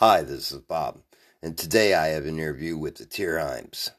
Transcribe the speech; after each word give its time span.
Hi, 0.00 0.20
this 0.20 0.52
is 0.52 0.60
Bob, 0.60 0.98
and 1.42 1.56
today 1.56 1.94
I 1.94 2.08
have 2.08 2.26
an 2.26 2.38
interview 2.38 2.76
with 2.76 2.96
the 2.96 3.06
Tierheims. 3.06 3.92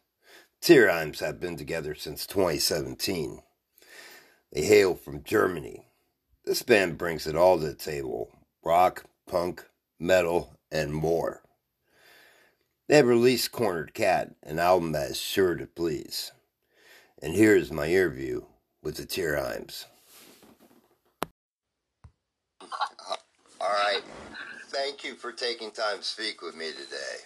Tierheims 0.62 1.22
have 1.22 1.40
been 1.40 1.58
together 1.58 1.96
since 1.96 2.28
2017. 2.28 3.42
They 4.54 4.62
hail 4.62 4.94
from 4.94 5.24
Germany. 5.24 5.88
This 6.46 6.62
band 6.62 7.00
brings 7.00 7.26
it 7.26 7.36
all 7.36 7.58
to 7.58 7.66
the 7.66 7.74
table 7.74 8.30
rock, 8.64 9.06
punk, 9.26 9.66
metal, 10.00 10.60
and 10.72 10.94
more. 10.94 11.42
They 12.88 12.98
have 12.98 13.08
released 13.08 13.52
Cornered 13.52 13.96
Cat, 13.96 14.36
an 14.44 14.60
album 14.60 14.92
that 14.92 15.10
is 15.10 15.20
sure 15.20 15.56
to 15.56 15.66
please. 15.66 16.32
And 17.24 17.34
here's 17.34 17.72
my 17.72 17.88
interview 17.88 18.44
with 18.84 18.98
the 18.98 19.06
Tierheims. 19.08 19.88
All 22.62 22.68
right 23.62 24.04
thank 24.78 25.04
you 25.04 25.16
for 25.16 25.32
taking 25.32 25.72
time 25.72 25.98
to 25.98 26.04
speak 26.04 26.42
with 26.42 26.56
me 26.56 26.70
today. 26.72 27.18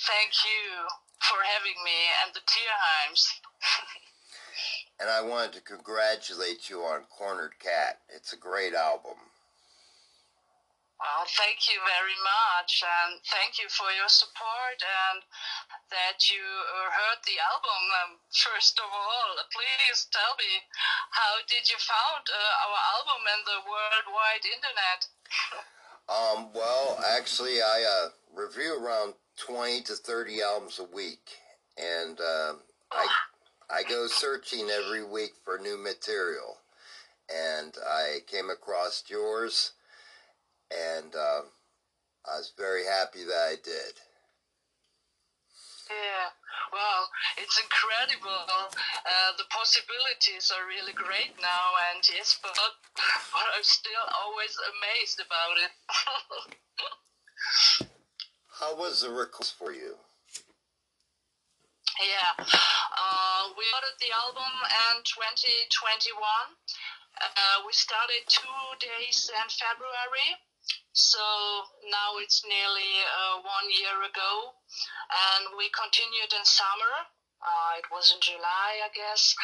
Thank 0.00 0.32
you 0.44 0.88
for 1.20 1.36
having 1.54 1.76
me 1.84 1.98
and 2.24 2.34
the 2.34 2.40
Tierheims. 2.46 3.28
and 5.00 5.10
I 5.10 5.22
wanted 5.22 5.52
to 5.54 5.60
congratulate 5.60 6.70
you 6.70 6.80
on 6.80 7.02
Cornered 7.16 7.58
Cat. 7.58 8.00
It's 8.14 8.32
a 8.32 8.36
great 8.36 8.74
album. 8.74 9.18
Well, 11.02 11.26
thank 11.34 11.66
you 11.66 11.82
very 11.82 12.14
much, 12.22 12.78
and 12.78 13.18
thank 13.26 13.58
you 13.58 13.66
for 13.74 13.90
your 13.90 14.06
support 14.06 14.78
and 14.78 15.18
that 15.90 16.30
you 16.30 16.38
heard 16.38 17.18
the 17.26 17.42
album. 17.42 17.82
Um, 18.06 18.10
first 18.30 18.78
of 18.78 18.86
all, 18.86 19.34
please 19.50 20.06
tell 20.14 20.38
me, 20.38 20.62
how 21.10 21.42
did 21.50 21.66
you 21.66 21.74
found 21.82 22.22
uh, 22.30 22.38
our 22.38 22.78
album 22.94 23.22
in 23.34 23.40
the 23.50 23.60
worldwide 23.66 24.46
internet? 24.46 25.00
um, 26.14 26.54
well, 26.54 27.02
actually, 27.18 27.58
I 27.58 27.82
uh, 27.82 28.08
review 28.30 28.78
around 28.78 29.14
20 29.42 29.82
to 29.90 29.98
30 29.98 30.38
albums 30.38 30.78
a 30.78 30.86
week, 30.86 31.34
and 31.82 32.14
uh, 32.22 32.54
I, 32.92 33.06
I 33.66 33.82
go 33.90 34.06
searching 34.06 34.70
every 34.70 35.02
week 35.02 35.32
for 35.42 35.58
new 35.58 35.82
material. 35.82 36.62
And 37.26 37.74
I 37.82 38.20
came 38.30 38.50
across 38.50 39.02
yours, 39.08 39.72
and 40.72 41.14
uh, 41.14 41.42
I 42.28 42.38
was 42.38 42.52
very 42.56 42.84
happy 42.84 43.24
that 43.24 43.44
I 43.50 43.56
did. 43.62 43.94
Yeah, 45.90 46.32
well, 46.72 47.10
it's 47.36 47.60
incredible. 47.60 48.48
Uh, 48.48 49.30
the 49.36 49.44
possibilities 49.50 50.48
are 50.54 50.64
really 50.64 50.94
great 50.94 51.36
now, 51.36 51.66
and 51.92 52.00
yes, 52.08 52.38
but, 52.40 52.56
but 52.56 53.46
I'm 53.52 53.66
still 53.66 54.06
always 54.24 54.56
amazed 54.72 55.20
about 55.20 55.56
it. 55.60 55.72
How 58.60 58.78
was 58.78 59.02
the 59.02 59.10
request 59.10 59.58
for 59.58 59.72
you? 59.72 59.98
Yeah, 62.00 62.32
uh, 62.40 63.52
we 63.58 63.68
started 63.68 63.96
the 64.00 64.14
album 64.16 64.48
in 64.96 65.04
2021. 65.04 66.16
Uh, 67.20 67.58
we 67.66 67.72
started 67.76 68.24
two 68.32 68.64
days 68.80 69.28
in 69.28 69.46
February 69.50 70.40
so 70.92 71.24
now 71.88 72.20
it's 72.20 72.44
nearly 72.44 72.92
uh, 73.04 73.40
one 73.40 73.68
year 73.72 73.96
ago, 74.04 74.32
and 75.08 75.56
we 75.56 75.72
continued 75.72 76.32
in 76.36 76.44
summer. 76.44 77.08
Uh, 77.42 77.72
it 77.80 77.88
was 77.90 78.14
in 78.14 78.20
July, 78.22 78.78
I 78.84 78.90
guess. 78.94 79.34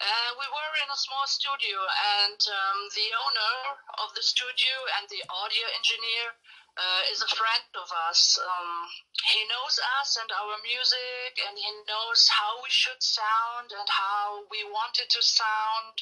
Uh, 0.00 0.30
we 0.40 0.48
were 0.48 0.74
in 0.80 0.88
a 0.88 0.96
small 0.96 1.28
studio, 1.28 1.76
and 2.24 2.40
um, 2.40 2.78
the 2.96 3.08
owner 3.12 3.56
of 4.00 4.08
the 4.16 4.24
studio 4.24 4.74
and 4.96 5.04
the 5.12 5.20
audio 5.28 5.66
engineer 5.76 6.32
uh, 6.80 7.12
is 7.12 7.20
a 7.20 7.28
friend 7.36 7.68
of 7.76 7.88
us. 8.08 8.40
Um, 8.40 8.88
he 9.28 9.44
knows 9.52 9.76
us 10.00 10.16
and 10.16 10.30
our 10.32 10.56
music, 10.64 11.36
and 11.44 11.54
he 11.60 11.70
knows 11.84 12.24
how 12.32 12.64
we 12.64 12.72
should 12.72 13.02
sound 13.04 13.68
and 13.76 13.88
how 13.88 14.48
we 14.48 14.64
wanted 14.64 15.12
to 15.12 15.20
sound. 15.20 15.94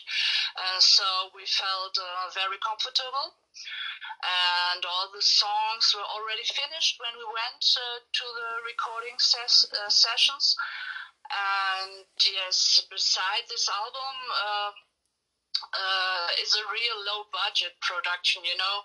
Uh, 0.54 0.78
so 0.78 1.34
we 1.34 1.42
felt 1.50 1.98
uh, 1.98 2.30
very 2.30 2.62
comfortable 2.62 3.34
and 4.22 4.82
all 4.84 5.10
the 5.14 5.22
songs 5.22 5.94
were 5.94 6.06
already 6.06 6.46
finished 6.46 6.98
when 6.98 7.14
we 7.18 7.26
went 7.26 7.62
uh, 7.78 7.98
to 8.02 8.24
the 8.26 8.50
recording 8.66 9.18
ses- 9.18 9.70
uh, 9.70 9.90
sessions. 9.90 10.56
And 11.30 12.06
yes, 12.24 12.82
beside 12.90 13.44
this 13.48 13.68
album 13.68 14.16
uh, 15.72 16.26
uh 16.28 16.42
is 16.42 16.54
a 16.54 16.64
real 16.70 16.98
low 17.06 17.26
budget 17.32 17.74
production, 17.80 18.44
you 18.44 18.56
know, 18.56 18.78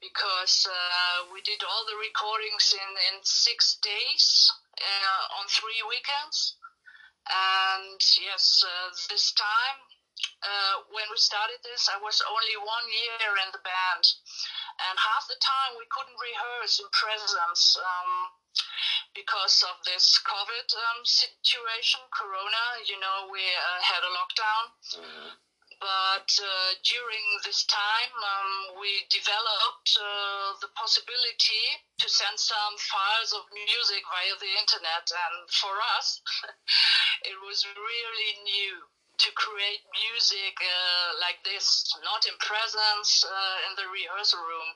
because 0.00 0.66
uh, 0.66 1.28
we 1.32 1.40
did 1.42 1.62
all 1.62 1.84
the 1.86 1.98
recordings 2.00 2.74
in, 2.74 2.90
in 3.12 3.20
six 3.22 3.78
days 3.82 4.50
uh, 4.80 5.38
on 5.40 5.44
three 5.48 5.82
weekends. 5.88 6.56
And 7.28 8.00
yes, 8.18 8.64
this 9.08 9.32
time 9.36 9.78
uh, 10.40 10.76
when 10.92 11.04
we 11.12 11.18
started 11.20 11.60
this, 11.64 11.88
I 11.88 12.00
was 12.00 12.20
only 12.24 12.56
one 12.60 12.86
year 12.88 13.32
in 13.44 13.48
the 13.52 13.62
band, 13.64 14.04
and 14.88 14.96
half 14.96 15.28
the 15.28 15.36
time 15.40 15.76
we 15.76 15.88
couldn't 15.92 16.16
rehearse 16.16 16.80
in 16.80 16.88
presence 16.92 17.76
um, 17.76 18.12
because 19.14 19.64
of 19.68 19.76
this 19.84 20.20
COVID 20.24 20.68
um, 20.72 21.00
situation, 21.04 22.00
Corona. 22.12 22.64
You 22.88 23.00
know, 23.00 23.28
we 23.32 23.40
uh, 23.40 23.80
had 23.84 24.02
a 24.04 24.12
lockdown. 24.12 24.64
Mm-hmm. 24.96 25.30
But 25.80 26.28
uh, 26.36 26.70
during 26.84 27.24
this 27.44 27.64
time, 27.64 28.12
um, 28.12 28.76
we 28.80 29.08
developed 29.08 29.96
uh, 29.96 30.52
the 30.60 30.68
possibility 30.76 31.80
to 31.98 32.08
send 32.08 32.36
some 32.38 32.76
files 32.76 33.32
of 33.32 33.48
music 33.52 34.04
via 34.04 34.36
the 34.36 34.52
internet. 34.60 35.08
And 35.08 35.48
for 35.48 35.72
us, 35.96 36.20
it 37.32 37.36
was 37.40 37.64
really 37.64 38.32
new 38.44 38.76
to 39.24 39.28
create 39.36 39.84
music 39.92 40.56
uh, 40.60 41.08
like 41.20 41.40
this, 41.44 41.88
not 42.04 42.24
in 42.28 42.36
presence 42.40 43.24
uh, 43.24 43.56
in 43.68 43.72
the 43.76 43.88
rehearsal 43.88 44.40
room. 44.40 44.68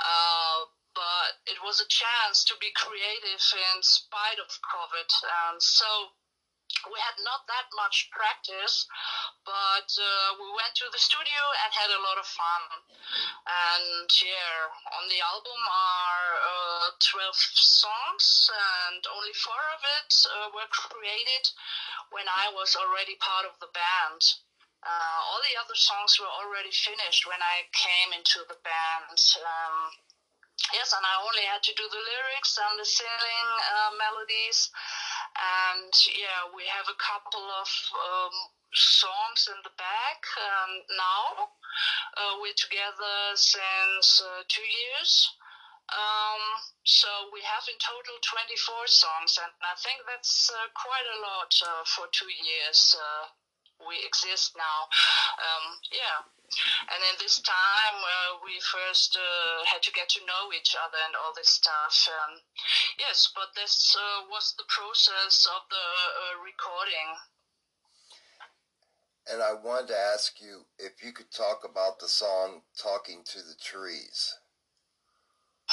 Uh, 0.00 0.68
but 0.94 1.40
it 1.48 1.58
was 1.64 1.80
a 1.80 1.88
chance 1.88 2.44
to 2.44 2.54
be 2.60 2.70
creative 2.72 3.42
in 3.52 3.76
spite 3.82 4.38
of 4.40 4.48
COVID. 4.72 5.10
And 5.48 5.60
so 5.60 6.12
we 6.92 6.98
had 7.00 7.16
not 7.24 7.46
that 7.48 7.68
much 7.76 8.10
practice, 8.12 8.86
but 9.44 9.88
uh, 10.00 10.28
we 10.40 10.48
went 10.56 10.72
to 10.80 10.88
the 10.88 11.00
studio 11.00 11.40
and 11.64 11.70
had 11.72 11.92
a 11.92 12.00
lot 12.00 12.16
of 12.16 12.26
fun. 12.26 12.62
And 13.44 14.08
yeah, 14.24 14.56
on 14.96 15.04
the 15.12 15.20
album 15.20 15.60
are 15.68 16.28
uh, 16.40 16.88
12 16.98 17.36
songs, 17.56 18.26
and 18.50 19.04
only 19.12 19.36
four 19.36 19.62
of 19.76 19.82
it 19.84 20.10
uh, 20.32 20.48
were 20.56 20.68
created 20.72 21.44
when 22.10 22.24
I 22.26 22.48
was 22.52 22.72
already 22.76 23.20
part 23.20 23.44
of 23.44 23.60
the 23.60 23.70
band. 23.72 24.20
Uh, 24.84 25.18
all 25.32 25.40
the 25.40 25.56
other 25.60 25.76
songs 25.76 26.20
were 26.20 26.28
already 26.28 26.72
finished 26.72 27.24
when 27.24 27.40
I 27.40 27.68
came 27.72 28.16
into 28.16 28.44
the 28.48 28.60
band. 28.60 29.16
Um, 29.40 29.76
yes, 30.72 30.92
and 30.92 31.04
I 31.04 31.20
only 31.24 31.44
had 31.48 31.64
to 31.64 31.76
do 31.76 31.84
the 31.88 32.04
lyrics 32.04 32.60
and 32.60 32.76
the 32.76 32.84
singing 32.84 33.48
uh, 33.64 33.92
melodies 33.96 34.72
and 35.34 35.90
yeah, 36.14 36.46
we 36.54 36.62
have 36.70 36.86
a 36.86 36.98
couple 36.98 37.42
of 37.42 37.70
um, 37.98 38.36
songs 38.74 39.48
in 39.48 39.58
the 39.62 39.74
back 39.78 40.20
um, 40.38 40.72
now. 40.98 41.54
Uh, 42.14 42.38
we're 42.42 42.54
together 42.58 43.34
since 43.34 44.22
uh, 44.22 44.42
two 44.46 44.66
years. 44.66 45.30
Um, 45.90 46.42
so 46.82 47.08
we 47.30 47.42
have 47.44 47.66
in 47.68 47.76
total 47.78 48.16
24 48.22 48.86
songs, 48.86 49.36
and 49.36 49.52
I 49.62 49.76
think 49.78 50.02
that's 50.08 50.50
uh, 50.50 50.70
quite 50.72 51.06
a 51.06 51.20
lot 51.20 51.52
uh, 51.60 51.84
for 51.84 52.08
two 52.10 52.30
years. 52.30 52.96
Uh, 52.96 53.30
we 53.84 54.00
exist 54.06 54.56
now. 54.56 54.88
Um, 55.38 55.64
yeah. 55.92 56.18
And 56.88 57.00
in 57.10 57.16
this 57.18 57.42
time, 57.42 57.98
uh, 57.98 58.38
we 58.46 58.54
first 58.62 59.18
had 59.66 59.82
to 59.82 59.92
get 59.92 60.08
to 60.14 60.24
know 60.24 60.54
each 60.54 60.76
other 60.78 61.00
and 61.04 61.16
all 61.18 61.34
this 61.34 61.50
stuff. 61.50 62.06
Um, 62.06 62.38
yes, 62.96 63.28
but 63.34 63.52
this 63.58 63.96
was 64.30 64.54
the 64.56 64.68
process 64.70 65.48
of 65.50 65.66
the 65.68 65.86
recording. 66.38 67.33
And 69.30 69.40
I 69.40 69.54
wanted 69.54 69.88
to 69.88 69.98
ask 69.98 70.40
you 70.40 70.66
if 70.78 71.02
you 71.02 71.12
could 71.12 71.30
talk 71.30 71.64
about 71.64 71.98
the 71.98 72.08
song 72.08 72.60
Talking 72.76 73.22
to 73.24 73.38
the 73.38 73.56
Trees. 73.56 74.36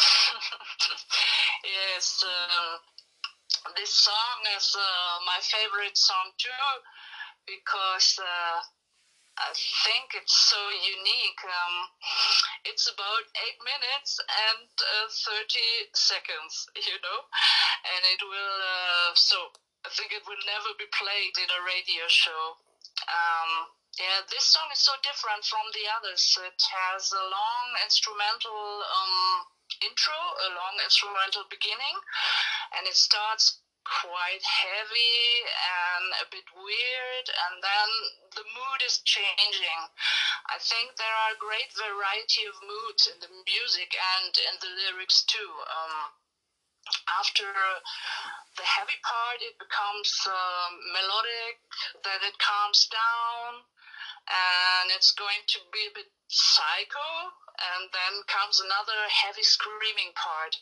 yes, 1.68 2.24
um, 2.24 2.80
this 3.76 3.94
song 3.94 4.38
is 4.56 4.76
uh, 4.80 5.16
my 5.28 5.38
favorite 5.44 5.98
song 5.98 6.32
too 6.40 6.50
because 7.44 8.16
uh, 8.24 8.64
I 9.36 9.52
think 9.84 10.16
it's 10.16 10.38
so 10.48 10.62
unique. 10.72 11.42
Um, 11.44 11.76
it's 12.64 12.88
about 12.88 13.26
eight 13.44 13.60
minutes 13.60 14.20
and 14.48 14.70
uh, 14.80 15.08
30 15.12 15.92
seconds, 15.92 16.54
you 16.88 16.98
know, 17.04 17.20
and 17.84 18.02
it 18.16 18.22
will, 18.24 18.58
uh, 18.64 19.12
so 19.16 19.38
I 19.84 19.90
think 19.92 20.16
it 20.16 20.24
will 20.24 20.44
never 20.48 20.72
be 20.80 20.88
played 20.96 21.36
in 21.36 21.50
a 21.52 21.62
radio 21.68 22.08
show. 22.08 22.71
Um, 23.08 23.52
yeah, 24.00 24.24
this 24.32 24.46
song 24.50 24.72
is 24.72 24.80
so 24.80 24.96
different 25.04 25.44
from 25.44 25.68
the 25.76 25.86
others. 26.00 26.24
It 26.40 26.62
has 26.72 27.12
a 27.12 27.26
long 27.28 27.66
instrumental 27.84 28.84
um, 28.88 29.52
intro, 29.84 30.16
a 30.16 30.50
long 30.56 30.76
instrumental 30.84 31.44
beginning, 31.52 31.98
and 32.78 32.88
it 32.88 32.96
starts 32.96 33.62
quite 33.82 34.46
heavy 34.46 35.26
and 35.50 36.06
a 36.22 36.28
bit 36.30 36.46
weird 36.54 37.28
and 37.28 37.56
then 37.66 37.90
the 38.38 38.46
mood 38.54 38.80
is 38.86 39.02
changing 39.02 39.82
i 40.54 40.58
think 40.62 40.94
there 40.96 41.18
are 41.26 41.34
a 41.34 41.42
great 41.42 41.74
variety 41.74 42.46
of 42.46 42.62
moods 42.62 43.10
in 43.10 43.18
the 43.26 43.32
music 43.50 43.98
and 43.98 44.38
in 44.38 44.56
the 44.62 44.70
lyrics 44.86 45.26
too 45.26 45.50
um, 45.66 46.14
after 47.20 47.46
the 48.58 48.66
heavy 48.66 48.98
part 49.06 49.40
it 49.42 49.56
becomes 49.58 50.12
uh, 50.28 50.68
melodic 50.94 51.62
then 52.04 52.22
it 52.26 52.38
calms 52.42 52.90
down 52.92 53.62
and 54.30 54.94
it's 54.94 55.12
going 55.18 55.42
to 55.48 55.60
be 55.74 55.84
a 55.90 55.96
bit 55.98 56.10
psycho 56.28 57.34
and 57.62 57.90
then 57.92 58.14
comes 58.30 58.62
another 58.62 59.00
heavy 59.10 59.44
screaming 59.44 60.14
part 60.16 60.56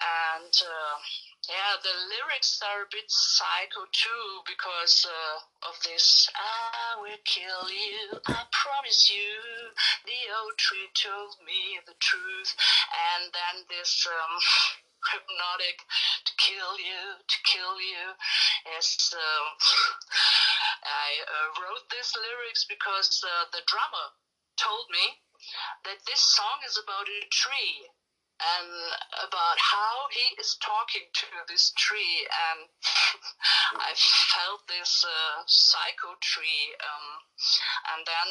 and 0.00 0.54
uh, 0.62 0.96
yeah, 1.48 1.74
the 1.82 1.94
lyrics 2.06 2.62
are 2.62 2.86
a 2.86 2.92
bit 2.94 3.10
psycho 3.10 3.84
too 3.90 4.46
because 4.46 5.04
uh, 5.04 5.68
of 5.68 5.74
this. 5.82 6.30
I 6.34 7.00
will 7.02 7.18
kill 7.24 7.66
you, 7.66 8.18
I 8.26 8.46
promise 8.50 9.10
you. 9.10 9.74
The 10.06 10.20
old 10.38 10.56
tree 10.56 10.88
told 10.94 11.34
me 11.44 11.82
the 11.86 11.98
truth, 11.98 12.54
and 12.94 13.32
then 13.34 13.66
this 13.68 14.06
um, 14.06 14.34
hypnotic 15.10 15.82
to 16.24 16.32
kill 16.38 16.74
you, 16.78 17.02
to 17.22 17.38
kill 17.44 17.76
you. 17.80 18.04
Yes, 18.66 19.12
um, 19.14 19.46
I 20.84 21.08
uh, 21.26 21.48
wrote 21.62 21.86
these 21.90 22.12
lyrics 22.14 22.66
because 22.68 23.22
uh, 23.24 23.50
the 23.52 23.62
drummer 23.66 24.06
told 24.58 24.86
me 24.90 25.22
that 25.84 26.02
this 26.06 26.20
song 26.20 26.62
is 26.66 26.78
about 26.78 27.08
a 27.08 27.20
tree 27.30 27.90
and 28.58 28.70
about 29.22 29.58
how 29.58 30.10
he 30.10 30.34
is 30.40 30.58
talking 30.58 31.06
to 31.14 31.26
this 31.46 31.72
tree 31.78 32.26
and 32.50 32.66
i 33.88 33.92
felt 34.34 34.66
this 34.66 35.04
uh, 35.06 35.42
psycho 35.46 36.14
tree 36.20 36.74
um, 36.82 37.08
and 37.94 38.02
then 38.06 38.30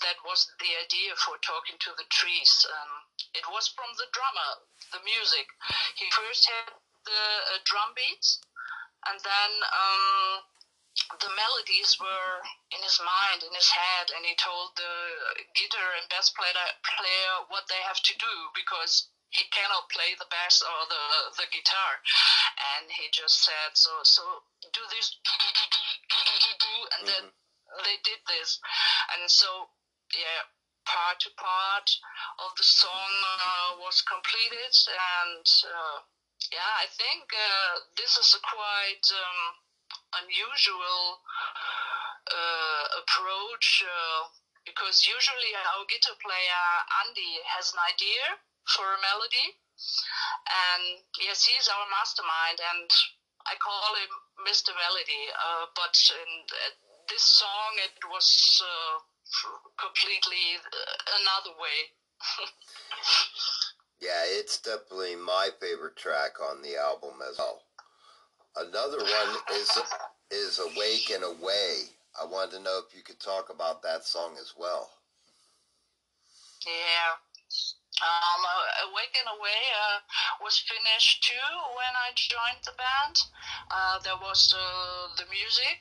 that 0.00 0.18
was 0.24 0.48
the 0.58 0.72
idea 0.82 1.14
for 1.20 1.36
talking 1.44 1.76
to 1.78 1.92
the 1.96 2.08
trees 2.08 2.66
um, 2.72 2.92
it 3.34 3.44
was 3.52 3.68
from 3.72 3.88
the 3.96 4.08
drummer 4.12 4.64
the 4.92 5.00
music. 5.08 5.48
He 5.96 6.06
first 6.12 6.44
had 6.46 6.76
the 7.04 7.22
uh, 7.48 7.58
drum 7.64 7.96
beats 7.96 8.44
and 9.08 9.18
then 9.24 9.50
um, 9.72 10.44
the 11.18 11.32
melodies 11.34 11.96
were 11.98 12.34
in 12.70 12.80
his 12.84 13.00
mind, 13.00 13.42
in 13.42 13.50
his 13.56 13.72
head, 13.72 14.12
and 14.14 14.22
he 14.22 14.36
told 14.38 14.76
the 14.76 14.94
guitar 15.56 15.96
and 15.98 16.06
bass 16.12 16.30
player, 16.30 16.54
player 16.84 17.32
what 17.48 17.66
they 17.66 17.80
have 17.82 17.98
to 17.98 18.14
do 18.20 18.34
because 18.54 19.08
he 19.32 19.48
cannot 19.48 19.88
play 19.88 20.12
the 20.14 20.28
bass 20.28 20.60
or 20.60 20.86
the 20.88 21.04
the 21.40 21.48
guitar, 21.48 21.92
and 22.76 22.92
he 22.92 23.08
just 23.10 23.40
said, 23.40 23.72
"So 23.74 24.04
so 24.04 24.44
do 24.72 24.84
this, 24.92 25.16
and 26.98 27.08
then 27.08 27.24
mm-hmm. 27.32 27.82
they 27.84 27.96
did 28.04 28.20
this, 28.28 28.60
and 29.16 29.30
so 29.30 29.70
yeah." 30.12 30.52
Part 30.84 31.20
to 31.20 31.30
part 31.38 31.88
of 32.42 32.50
the 32.58 32.64
song 32.64 33.12
uh, 33.22 33.78
was 33.78 34.02
completed, 34.02 34.74
and 35.22 35.46
uh, 35.62 36.02
yeah, 36.50 36.74
I 36.82 36.90
think 36.90 37.30
uh, 37.30 37.86
this 37.96 38.18
is 38.18 38.34
a 38.34 38.42
quite 38.42 39.06
um, 39.14 39.62
unusual 40.26 41.22
uh, 42.26 42.84
approach 42.98 43.84
uh, 43.86 44.26
because 44.66 45.06
usually 45.06 45.54
our 45.54 45.86
guitar 45.86 46.18
player 46.18 46.66
Andy 47.06 47.38
has 47.46 47.72
an 47.72 47.80
idea 47.86 48.42
for 48.68 48.86
a 48.86 49.02
melody. 49.02 49.58
And 50.46 51.02
yes, 51.18 51.44
he's 51.44 51.66
our 51.66 51.86
mastermind, 51.90 52.58
and 52.62 52.88
I 53.46 53.58
call 53.58 53.94
him 53.98 54.12
Mr. 54.46 54.70
Melody. 54.74 55.24
Uh, 55.34 55.66
but 55.74 55.94
in 56.14 56.30
uh, 56.46 56.70
this 57.10 57.22
song, 57.22 57.72
it 57.82 57.96
was 58.10 58.62
uh, 58.62 58.94
completely 59.80 60.62
uh, 60.62 60.94
another 61.18 61.54
way. 61.58 61.78
yeah, 64.06 64.22
it's 64.38 64.58
definitely 64.60 65.16
my 65.16 65.50
favorite 65.58 65.96
track 65.96 66.38
on 66.38 66.62
the 66.62 66.76
album 66.78 67.18
as 67.26 67.38
well. 67.38 67.62
Another 68.54 68.98
one 68.98 69.32
is 69.54 69.70
is 70.30 70.60
Awake 70.60 71.10
and 71.10 71.24
Away. 71.24 71.96
I 72.20 72.26
wanted 72.26 72.56
to 72.58 72.62
know 72.62 72.80
if 72.86 72.94
you 72.94 73.02
could 73.02 73.20
talk 73.20 73.48
about 73.48 73.82
that 73.82 74.04
song 74.04 74.36
as 74.38 74.52
well. 74.56 74.90
Yeah. 76.66 77.16
Um, 78.02 78.42
and 79.22 79.38
Away 79.38 79.62
uh, 79.78 79.98
was 80.42 80.58
finished 80.66 81.22
too 81.22 81.52
when 81.78 81.94
I 81.94 82.10
joined 82.16 82.62
the 82.66 82.74
band. 82.74 83.16
Uh, 83.70 83.98
there 84.02 84.18
was 84.18 84.50
uh, 84.50 85.14
the 85.16 85.26
music, 85.30 85.78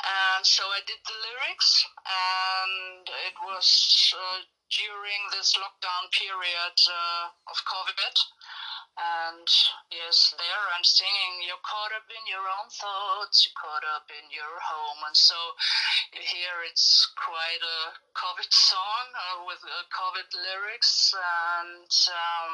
and 0.00 0.46
so 0.46 0.64
I 0.64 0.80
did 0.86 1.00
the 1.04 1.18
lyrics, 1.20 1.84
and 2.08 3.04
it 3.28 3.36
was 3.44 3.68
uh, 4.16 4.40
during 4.72 5.20
this 5.36 5.52
lockdown 5.60 6.08
period 6.16 6.76
uh, 6.88 7.28
of 7.52 7.56
COVID. 7.68 8.16
And 8.94 9.50
yes, 9.90 10.30
there 10.38 10.64
I'm 10.70 10.86
singing, 10.86 11.42
You're 11.42 11.58
caught 11.66 11.90
up 11.90 12.06
in 12.06 12.22
your 12.30 12.46
own 12.46 12.70
thoughts, 12.70 13.42
you're 13.42 13.58
caught 13.58 13.82
up 13.82 14.06
in 14.06 14.30
your 14.30 14.54
home. 14.62 15.02
And 15.02 15.18
so 15.18 15.34
you 16.14 16.22
hear 16.22 16.62
it's 16.62 17.10
quite 17.18 17.58
a 17.58 17.98
COVID 18.14 18.46
song 18.54 19.06
uh, 19.18 19.50
with 19.50 19.58
uh, 19.66 19.82
COVID 19.90 20.30
lyrics. 20.30 21.10
And 21.10 21.90
um, 21.90 22.52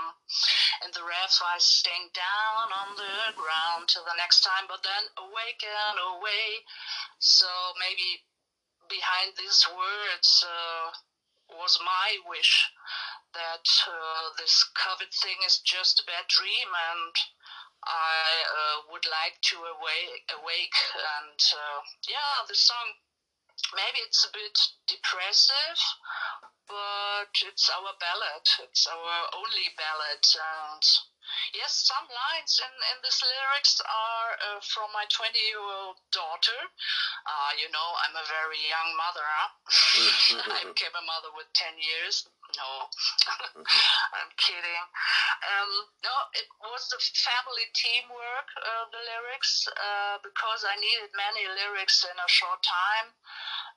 in 0.88 0.90
the 0.96 1.04
ref, 1.04 1.37
I 1.44 1.60
sing 1.60 2.08
down 2.16 2.72
on 2.72 2.96
the 2.96 3.36
ground 3.36 3.93
till 3.93 4.08
the 4.08 4.16
next 4.16 4.40
time, 4.40 4.64
but 4.64 4.81
then 4.81 5.04
awake 5.20 5.60
and 5.60 6.00
away. 6.16 6.64
So 7.20 7.48
maybe 7.76 8.25
behind 8.88 9.36
these 9.36 9.69
words 9.69 10.40
uh, 10.40 10.88
was 11.52 11.76
my 11.84 12.16
wish 12.25 12.72
that 13.35 13.69
uh, 13.87 14.35
this 14.38 14.65
COVID 14.75 15.12
thing 15.15 15.38
is 15.47 15.61
just 15.61 16.00
a 16.00 16.06
bad 16.06 16.27
dream 16.29 16.69
and 16.69 17.15
I 17.85 18.44
uh, 18.44 18.77
would 18.93 19.06
like 19.09 19.41
to 19.41 19.56
awake, 19.56 20.29
awake 20.37 20.79
and 20.94 21.41
uh, 21.56 21.81
yeah, 22.09 22.44
the 22.47 22.55
song 22.55 23.00
maybe 23.75 24.00
it's 24.05 24.25
a 24.25 24.32
bit 24.32 24.56
depressive, 24.87 25.81
but 26.69 27.32
it's 27.47 27.69
our 27.71 27.93
ballad. 28.00 28.47
It's 28.69 28.87
our 28.87 29.17
only 29.37 29.69
ballad, 29.77 30.25
and 30.25 30.85
yes, 31.55 31.87
some 31.87 32.06
lines 32.08 32.60
in 32.60 32.72
in 32.94 32.96
this 33.03 33.22
lyrics 33.22 33.81
are 33.84 34.32
uh, 34.39 34.60
from 34.63 34.91
my 34.93 35.05
20 35.08 35.37
year 35.39 35.60
old 35.60 35.99
daughter. 36.13 36.60
Uh, 37.27 37.53
you 37.58 37.69
know, 37.70 37.89
I'm 38.06 38.17
a 38.17 38.27
very 38.27 38.60
young 38.67 38.91
mother. 38.96 39.25
Huh? 39.25 39.51
I 40.56 40.60
became 40.67 40.94
a 40.94 41.05
mother 41.05 41.31
with 41.37 41.49
10 41.55 41.77
years. 41.79 42.27
No, 42.58 42.91
I'm 44.19 44.31
kidding. 44.34 44.84
Um, 45.46 45.70
no, 46.03 46.15
it 46.34 46.51
was 46.67 46.91
the 46.91 46.99
family 47.15 47.67
teamwork, 47.79 48.49
uh, 48.58 48.91
the 48.91 49.03
lyrics, 49.06 49.69
uh, 49.70 50.19
because 50.25 50.67
I 50.67 50.75
needed 50.82 51.15
many 51.15 51.46
lyrics 51.46 52.03
in 52.03 52.17
a 52.19 52.29
short 52.29 52.58
time. 52.67 53.15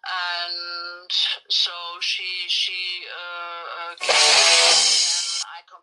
And 0.04 1.12
so 1.50 1.72
she, 2.02 2.50
she, 2.50 3.06
uh, 3.14 3.94
uh 3.94 5.33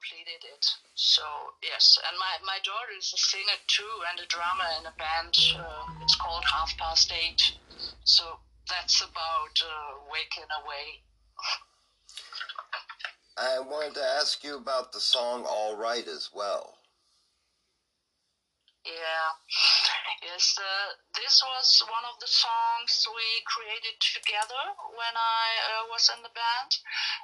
completed 0.00 0.40
it. 0.57 0.64
So, 0.95 1.23
yes. 1.62 1.99
And 2.09 2.16
my, 2.19 2.40
my 2.45 2.59
daughter 2.64 2.97
is 2.97 3.12
a 3.12 3.19
singer 3.19 3.61
too 3.69 3.95
and 4.11 4.21
a 4.21 4.26
drummer 4.26 4.64
in 4.80 4.87
a 4.87 4.95
band. 4.97 5.37
Uh, 5.57 6.02
it's 6.02 6.16
called 6.16 6.45
Half 6.45 6.76
Past 6.78 7.12
Eight. 7.12 7.52
So 8.04 8.25
that's 8.69 9.02
about 9.02 9.54
uh, 9.61 10.00
Waking 10.12 10.49
Away. 10.64 11.04
I 13.38 13.61
wanted 13.61 13.95
to 13.95 14.04
ask 14.21 14.45
you 14.45 14.57
about 14.57 14.92
the 14.92 15.00
song 15.00 15.45
All 15.47 15.76
Right 15.76 16.07
as 16.07 16.30
well. 16.35 16.76
Yeah, 18.80 19.28
yes, 20.25 20.57
uh, 20.57 20.97
this 21.12 21.45
was 21.45 21.85
one 21.85 22.04
of 22.09 22.16
the 22.16 22.26
songs 22.26 23.04
we 23.12 23.45
created 23.45 23.92
together 24.00 24.64
when 24.97 25.14
I 25.21 25.45
uh, 25.69 25.85
was 25.92 26.09
in 26.09 26.23
the 26.25 26.33
band. 26.33 26.73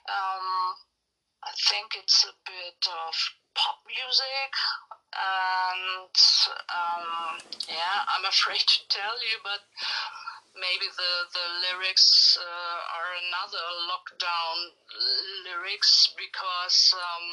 Um, 0.04 0.76
I 1.42 1.52
think 1.68 1.94
it's 1.96 2.24
a 2.24 2.34
bit 2.44 2.80
of 2.86 3.14
pop 3.54 3.78
music, 3.86 4.52
and 5.12 6.14
um, 6.72 7.40
yeah, 7.68 7.96
I'm 8.08 8.24
afraid 8.28 8.64
to 8.64 8.80
tell 8.88 9.16
you, 9.20 9.36
but 9.44 9.62
maybe 10.56 10.88
the 10.88 11.12
the 11.36 11.46
lyrics 11.68 12.36
uh, 12.40 12.78
are 12.96 13.12
another 13.28 13.66
lockdown 13.92 14.56
lyrics 15.44 16.16
because 16.16 16.96
um, 16.96 17.28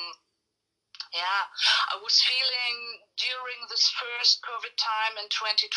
yeah 1.15 1.47
i 1.93 1.95
was 2.03 2.19
feeling 2.25 2.77
during 3.15 3.59
this 3.71 3.87
first 3.95 4.43
covid 4.43 4.75
time 4.75 5.15
in 5.21 5.27
2020 5.31 5.71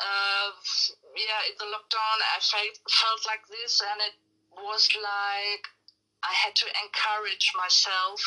uh, 0.00 0.48
yeah 1.18 1.40
in 1.50 1.54
the 1.60 1.68
lockdown 1.68 2.16
i 2.32 2.40
felt, 2.40 2.76
felt 2.88 3.22
like 3.28 3.44
this 3.52 3.82
and 3.84 4.00
it 4.00 4.16
was 4.56 4.88
like 4.96 5.64
I 6.22 6.32
had 6.34 6.54
to 6.56 6.66
encourage 6.84 7.52
myself 7.56 8.20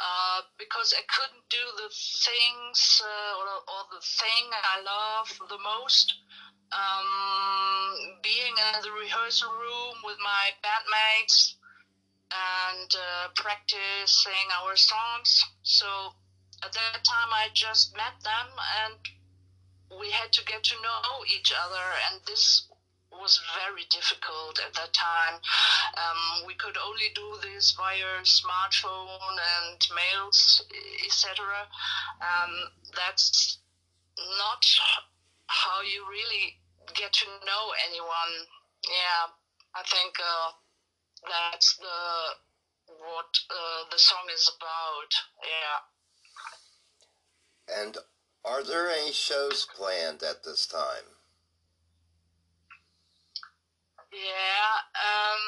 uh, 0.00 0.42
because 0.58 0.94
I 0.96 1.02
couldn't 1.06 1.46
do 1.48 1.64
the 1.76 1.90
things 2.26 3.02
uh, 3.02 3.38
or, 3.38 3.46
or, 3.46 3.82
the 3.90 4.02
thing 4.02 4.50
I 4.50 4.82
love 4.82 5.28
the 5.48 5.58
most. 5.58 6.14
Um, 6.72 8.18
being 8.22 8.54
in 8.58 8.82
the 8.82 8.90
rehearsal 8.90 9.52
room 9.52 9.94
with 10.02 10.18
my 10.18 10.50
bandmates 10.64 11.54
and 12.32 12.90
uh, 12.90 13.28
practicing 13.36 14.46
our 14.62 14.74
songs. 14.74 15.44
So 15.62 15.86
at 16.64 16.72
that 16.72 17.04
time, 17.04 17.30
I 17.30 17.48
just 17.54 17.94
met 17.96 18.18
them 18.24 18.48
and 18.82 18.98
we 20.00 20.10
had 20.10 20.32
to 20.32 20.44
get 20.44 20.64
to 20.64 20.74
know 20.82 21.24
each 21.28 21.52
other, 21.52 21.84
and 22.10 22.20
this 22.26 22.66
was 23.24 23.40
very 23.56 23.88
difficult 23.88 24.60
at 24.60 24.74
that 24.74 24.92
time. 24.92 25.40
Um, 25.96 26.44
we 26.46 26.52
could 26.54 26.76
only 26.76 27.08
do 27.14 27.40
this 27.40 27.72
via 27.72 28.20
smartphone 28.20 29.40
and 29.64 29.80
mails, 29.96 30.60
etc. 31.06 31.64
Um, 32.20 32.52
that's 32.94 33.58
not 34.36 34.62
how 35.46 35.80
you 35.80 36.04
really 36.04 36.60
get 36.92 37.14
to 37.24 37.26
know 37.48 37.72
anyone. 37.88 38.34
Yeah, 38.84 39.32
I 39.74 39.82
think 39.88 40.20
uh, 40.20 40.52
that's 41.24 41.76
the 41.76 42.92
what 43.00 43.32
uh, 43.48 43.88
the 43.90 43.98
song 43.98 44.28
is 44.34 44.52
about. 44.52 45.12
Yeah. 45.40 45.80
And 47.80 47.96
are 48.44 48.62
there 48.62 48.90
any 48.90 49.12
shows 49.12 49.66
planned 49.74 50.22
at 50.22 50.44
this 50.44 50.66
time? 50.66 51.13
Yeah, 54.14 54.70
um, 54.94 55.42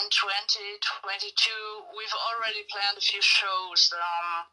in 0.00 0.04
2022, 0.08 0.80
we've 1.92 2.18
already 2.32 2.64
planned 2.72 2.96
a 2.96 3.04
few 3.04 3.20
shows. 3.20 3.92
Um, 3.92 4.48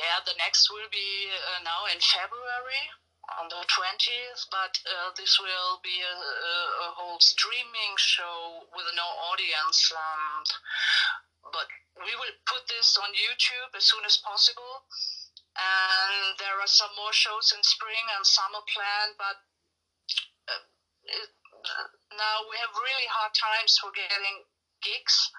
yeah, 0.00 0.16
the 0.24 0.32
next 0.40 0.72
will 0.72 0.88
be 0.88 1.28
uh, 1.28 1.60
now 1.68 1.84
in 1.92 2.00
February 2.00 2.88
on 3.36 3.52
the 3.52 3.60
20th, 3.68 4.48
but 4.48 4.80
uh, 4.88 5.12
this 5.20 5.36
will 5.36 5.76
be 5.84 5.92
a, 6.00 6.16
a, 6.16 6.90
whole 6.96 7.20
streaming 7.20 7.92
show 8.00 8.64
with 8.72 8.88
no 8.96 9.04
audience. 9.28 9.92
Um, 9.92 11.52
but 11.52 11.68
we 12.00 12.16
will 12.16 12.32
put 12.48 12.64
this 12.72 12.96
on 12.96 13.12
YouTube 13.12 13.76
as 13.76 13.84
soon 13.84 14.08
as 14.08 14.16
possible. 14.24 14.88
And 15.52 16.32
there 16.40 16.56
are 16.64 16.70
some 16.70 16.96
more 16.96 17.12
shows 17.12 17.52
in 17.52 17.60
spring 17.60 18.08
and 18.16 18.24
summer 18.24 18.64
planned, 18.72 19.20
but 19.20 19.36
uh, 20.48 20.64
it, 21.04 21.28
now 22.16 22.36
we 22.48 22.56
have 22.58 22.72
really 22.76 23.08
hard 23.10 23.32
times 23.34 23.78
for 23.78 23.90
getting 23.92 24.46
gigs 24.82 25.30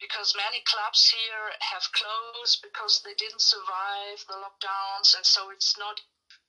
because 0.00 0.36
many 0.36 0.60
clubs 0.68 1.08
here 1.08 1.48
have 1.60 1.84
closed 1.96 2.60
because 2.60 3.00
they 3.04 3.16
didn't 3.16 3.40
survive 3.40 4.20
the 4.28 4.36
lockdowns 4.36 5.16
and 5.16 5.24
so 5.24 5.48
it's 5.48 5.78
not 5.80 5.96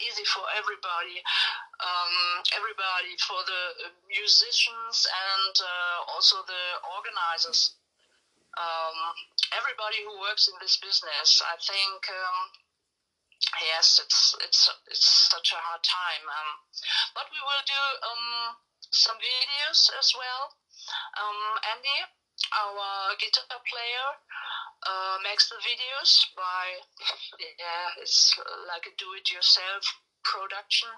easy 0.01 0.25
for 0.27 0.43
everybody 0.57 1.23
um, 1.79 2.15
everybody 2.57 3.15
for 3.23 3.39
the 3.47 3.63
musicians 4.09 5.07
and 5.07 5.55
uh, 5.59 5.97
also 6.11 6.41
the 6.47 6.65
organizers. 6.97 7.75
Um, 8.53 8.97
everybody 9.57 10.05
who 10.05 10.13
works 10.21 10.45
in 10.45 10.53
this 10.61 10.77
business 10.77 11.41
i 11.41 11.57
think 11.57 12.05
um, 12.05 12.53
yes 13.61 13.99
it's 14.01 14.35
it's 14.45 14.69
it's 14.87 15.29
such 15.29 15.53
a 15.53 15.59
hard 15.59 15.83
time. 15.83 16.25
Um, 16.25 16.49
but 17.13 17.27
we 17.29 17.39
will 17.41 17.63
do 17.67 17.81
um, 18.05 18.55
some 18.93 19.17
videos 19.17 19.89
as 19.99 20.13
well. 20.13 20.53
Um, 21.17 21.39
Andy, 21.73 21.99
our 22.53 23.17
guitar 23.17 23.57
player, 23.65 24.07
uh, 24.85 25.17
makes 25.23 25.49
the 25.49 25.57
videos 25.65 26.11
by, 26.37 26.77
yeah, 27.59 28.01
it's 28.01 28.37
like 28.69 28.85
a 28.85 28.93
do-it-yourself 28.97 29.83
production. 30.23 30.89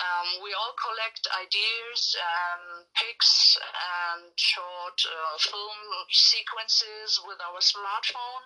Um, 0.00 0.40
we 0.40 0.56
all 0.56 0.72
collect 0.80 1.28
ideas 1.36 2.16
and 2.16 2.88
pics 2.96 3.58
and 3.60 4.32
short 4.36 4.96
uh, 5.04 5.36
film 5.36 5.80
sequences 6.08 7.20
with 7.28 7.36
our 7.44 7.60
smartphone. 7.60 8.44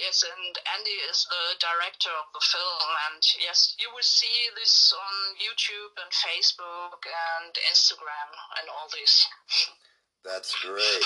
Yes, 0.00 0.24
and 0.24 0.54
Andy 0.78 0.96
is 1.12 1.28
the 1.28 1.60
director 1.60 2.08
of 2.08 2.32
the 2.32 2.40
film. 2.40 2.88
And 3.10 3.20
yes, 3.44 3.76
you 3.76 3.92
will 3.92 4.06
see 4.06 4.48
this 4.56 4.94
on 4.96 5.14
YouTube 5.36 5.92
and 6.00 6.12
Facebook 6.14 7.04
and 7.04 7.52
Instagram 7.68 8.30
and 8.62 8.66
all 8.72 8.88
this. 8.88 9.28
That's 10.24 10.56
great. 10.64 11.04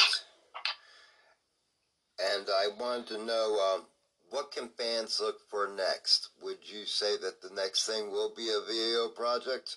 And 2.22 2.46
I 2.46 2.68
wanted 2.78 3.06
to 3.08 3.18
know 3.24 3.58
um, 3.58 3.86
what 4.32 4.50
can 4.50 4.68
fans 4.76 5.20
look 5.20 5.38
for 5.48 5.68
next? 5.68 6.30
Would 6.42 6.64
you 6.64 6.84
say 6.84 7.16
that 7.18 7.40
the 7.40 7.54
next 7.54 7.86
thing 7.86 8.10
will 8.10 8.32
be 8.34 8.48
a 8.48 8.60
video 8.66 9.08
project? 9.08 9.76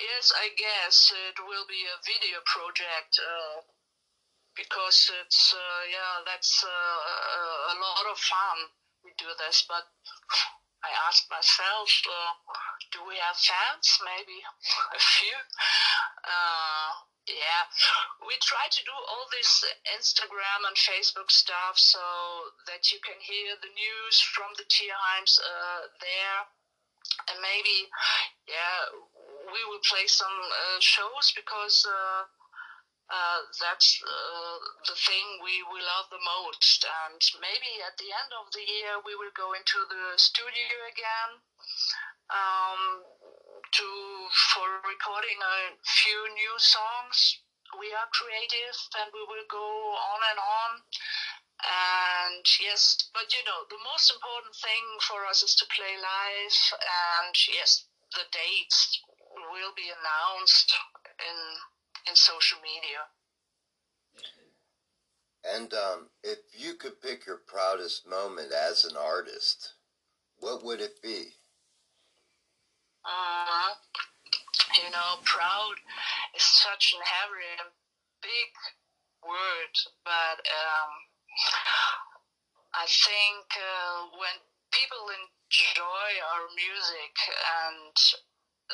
Yes, 0.00 0.32
I 0.34 0.48
guess 0.56 1.12
it 1.12 1.38
will 1.46 1.66
be 1.68 1.84
a 1.86 2.02
video 2.02 2.40
project. 2.44 3.20
Uh, 3.20 3.62
because 4.56 5.10
it's 5.22 5.54
uh, 5.54 5.82
yeah 5.90 6.22
that's 6.26 6.62
uh, 6.62 7.74
a 7.74 7.76
lot 7.78 8.06
of 8.10 8.18
fun 8.18 8.70
we 9.02 9.10
do 9.18 9.26
this 9.38 9.66
but 9.66 9.82
i 10.86 10.90
ask 11.06 11.26
myself 11.30 11.90
uh, 12.06 12.32
do 12.94 13.02
we 13.06 13.18
have 13.18 13.34
fans 13.34 13.98
maybe 14.06 14.38
a 14.98 15.00
few 15.02 15.36
uh, 16.22 16.90
yeah. 17.28 17.62
We 18.24 18.36
try 18.40 18.66
to 18.68 18.82
do 18.84 18.94
all 18.94 19.26
this 19.32 19.64
instagram 19.88 20.64
and 20.68 20.76
facebook 20.76 21.30
stuff 21.30 21.76
so 21.76 22.00
that 22.66 22.92
you 22.92 22.98
can 23.04 23.16
hear 23.20 23.56
the 23.60 23.72
news 23.72 24.16
from 24.32 24.52
the 24.56 24.64
Tierheims 24.68 25.40
uh, 25.40 25.88
there. 26.00 26.40
And 27.30 27.38
maybe 27.40 27.88
yeah 28.48 28.92
we 29.52 29.60
will 29.68 29.82
play 29.84 30.08
some 30.08 30.32
uh, 30.32 30.80
shows 30.80 31.32
because 31.36 31.84
uh, 31.86 32.24
that's 33.60 34.00
uh, 34.00 34.56
the 34.88 34.96
thing 34.96 35.26
we, 35.44 35.60
we 35.68 35.80
love 35.84 36.08
the 36.08 36.22
most. 36.22 36.82
And 36.82 37.20
maybe 37.40 37.70
at 37.84 37.96
the 38.00 38.08
end 38.08 38.30
of 38.40 38.48
the 38.52 38.64
year, 38.64 38.98
we 39.04 39.14
will 39.14 39.34
go 39.36 39.52
into 39.52 39.78
the 39.86 40.16
studio 40.16 40.74
again. 40.88 41.30
Um, 42.32 42.80
to 43.74 43.90
for 44.54 44.66
recording 44.86 45.38
a 45.42 45.58
few 45.82 46.20
new 46.30 46.54
songs. 46.62 47.42
We 47.74 47.90
are 47.90 48.06
creative, 48.14 48.78
and 49.02 49.10
we 49.10 49.26
will 49.26 49.46
go 49.50 49.66
on 49.98 50.20
and 50.30 50.38
on. 50.38 50.70
And 51.64 52.44
yes, 52.62 53.10
but 53.10 53.34
you 53.34 53.42
know, 53.42 53.66
the 53.66 53.82
most 53.82 54.14
important 54.14 54.54
thing 54.62 54.84
for 55.02 55.26
us 55.26 55.42
is 55.42 55.58
to 55.58 55.66
play 55.74 55.98
live. 55.98 56.58
And 56.78 57.34
yes, 57.50 57.90
the 58.14 58.26
dates 58.30 59.02
will 59.50 59.74
be 59.74 59.90
announced 59.90 60.70
in 61.18 61.38
in 62.06 62.14
social 62.14 62.58
media. 62.62 63.10
And 65.44 65.74
um, 65.74 66.08
if 66.22 66.38
you 66.56 66.74
could 66.74 67.02
pick 67.02 67.26
your 67.26 67.42
proudest 67.46 68.06
moment 68.06 68.52
as 68.52 68.84
an 68.84 68.96
artist, 68.96 69.74
what 70.38 70.64
would 70.64 70.80
it 70.80 71.02
be? 71.02 71.34
You 74.74 74.90
know, 74.90 75.20
proud 75.24 75.76
is 76.34 76.42
such 76.42 76.94
an 76.96 77.02
heavy 77.04 77.46
and 77.62 77.70
big 78.22 78.50
word, 79.22 79.74
but 80.04 80.40
um, 80.40 80.92
I 82.74 82.86
think 82.88 83.46
uh, 83.54 84.18
when 84.18 84.36
people 84.72 85.04
enjoy 85.14 86.10
our 86.32 86.44
music 86.58 87.14
and 87.28 87.94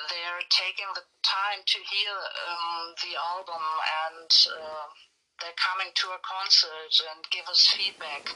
they're 0.08 0.46
taking 0.48 0.88
the 0.94 1.04
time 1.26 1.60
to 1.66 1.78
hear 1.90 2.14
um, 2.48 2.94
the 3.02 3.12
album 3.18 3.64
and 4.06 4.30
uh, 4.56 4.88
they're 5.42 5.60
coming 5.60 5.90
to 5.94 6.06
a 6.14 6.20
concert 6.22 6.94
and 7.12 7.20
give 7.34 7.44
us 7.50 7.66
feedback. 7.76 8.30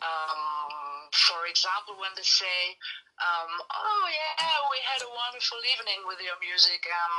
Um, 0.00 0.85
for 1.16 1.46
example, 1.46 1.96
when 1.96 2.12
they 2.16 2.26
say, 2.26 2.76
um, 3.18 3.52
"Oh 3.72 4.04
yeah, 4.08 4.60
we 4.70 4.78
had 4.84 5.02
a 5.02 5.10
wonderful 5.10 5.60
evening 5.64 6.04
with 6.06 6.20
your 6.20 6.38
music," 6.40 6.84
um, 6.86 7.16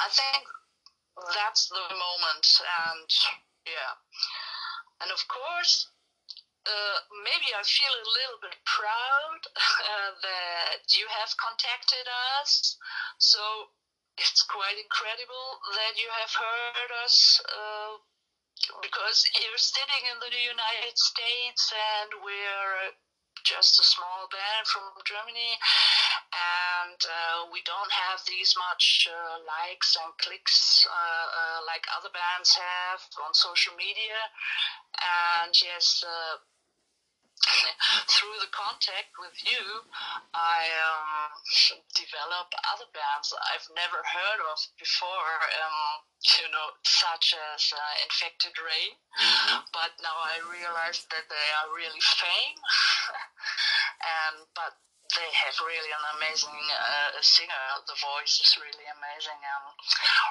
I 0.00 0.08
think 0.08 0.48
that's 1.36 1.68
the 1.68 1.86
moment, 1.92 2.46
and 2.88 3.10
yeah, 3.66 3.92
and 5.00 5.10
of 5.12 5.22
course, 5.28 5.88
uh, 6.66 6.98
maybe 7.24 7.52
I 7.52 7.62
feel 7.62 7.92
a 7.92 8.12
little 8.16 8.40
bit 8.40 8.56
proud 8.64 9.40
uh, 9.56 10.10
that 10.24 10.96
you 10.96 11.06
have 11.08 11.36
contacted 11.36 12.06
us. 12.40 12.76
So 13.18 13.40
it's 14.16 14.42
quite 14.46 14.78
incredible 14.78 15.60
that 15.74 15.98
you 16.00 16.08
have 16.08 16.32
heard 16.32 16.90
us 17.04 17.40
uh, 17.50 17.98
because 18.82 19.24
you're 19.40 19.60
sitting 19.60 20.04
in 20.12 20.18
the 20.20 20.32
United 20.32 20.96
States 20.96 21.72
and 21.72 22.10
we're 22.24 22.94
just 23.44 23.78
a 23.78 23.84
small 23.84 24.26
band 24.32 24.64
from 24.66 24.88
Germany. 25.04 25.52
And 26.34 27.00
uh, 27.04 27.40
we 27.52 27.60
don't 27.62 27.92
have 27.92 28.24
these 28.26 28.56
much 28.56 29.06
uh, 29.06 29.38
likes 29.44 29.94
and 30.00 30.10
clicks 30.18 30.82
uh, 30.88 31.26
uh, 31.28 31.58
like 31.68 31.84
other 31.94 32.10
bands 32.10 32.56
have 32.56 33.00
on 33.22 33.36
social 33.36 33.76
media. 33.76 34.18
And 35.44 35.52
yes, 35.54 36.02
uh, 36.02 36.40
through 38.12 38.36
the 38.40 38.50
contact 38.52 39.12
with 39.20 39.36
you, 39.44 39.64
I 40.32 40.60
um, 40.80 41.30
developed 41.92 42.54
other 42.72 42.88
bands 42.92 43.32
I've 43.52 43.68
never 43.76 44.00
heard 44.00 44.40
of 44.48 44.58
before. 44.80 45.34
Um, 45.60 46.08
you 46.24 46.48
know, 46.48 46.72
such 46.88 47.36
as 47.36 47.60
uh, 47.68 47.94
Infected 48.08 48.56
Rain. 48.56 48.96
Mm-hmm. 48.96 49.68
But 49.76 49.92
now 50.00 50.16
I 50.16 50.40
realize 50.48 51.04
that 51.12 51.28
they 51.28 51.48
are 51.60 51.68
really 51.76 52.00
fame. 52.20 52.58
and 54.24 54.48
but 54.56 54.80
they 55.12 55.30
have 55.44 55.56
really 55.60 55.92
an 55.92 56.04
amazing 56.16 56.60
uh, 56.72 57.12
singer. 57.20 57.64
The 57.84 57.98
voice 58.00 58.40
is 58.40 58.56
really 58.56 58.88
amazing. 58.88 59.36
Um, 59.36 59.66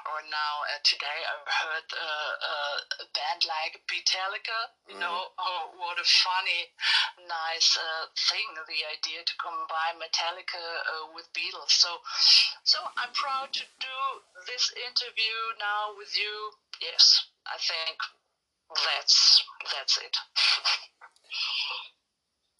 or 0.10 0.20
now 0.34 0.54
uh, 0.66 0.82
today 0.82 1.20
I 1.30 1.36
heard 1.46 1.90
uh, 1.94 2.34
uh 2.42 3.06
a 3.06 3.08
band 3.14 3.46
like 3.46 3.78
Beatallica. 3.86 4.60
You 4.90 4.98
mm. 4.98 5.04
know, 5.06 5.30
oh, 5.38 5.64
what 5.78 6.02
a 6.02 6.08
funny, 6.26 6.74
nice 7.30 7.78
uh, 7.78 8.10
thing. 8.34 8.48
The 8.66 8.82
idea 8.90 9.22
to 9.22 9.36
combine 9.38 10.02
Metallica 10.02 10.58
uh, 10.58 11.14
with 11.14 11.30
Beatles. 11.38 11.70
So, 11.70 12.02
so 12.66 12.82
I'm 12.98 13.14
proud 13.14 13.54
to 13.54 13.64
do 13.78 13.98
this 14.50 14.74
interview 14.74 15.38
now 15.62 15.94
with 15.94 16.18
you. 16.18 16.34
Yes, 16.82 17.30
I 17.46 17.62
think 17.62 18.02
that's 18.74 19.44
that's 19.70 19.98
it. 20.02 20.16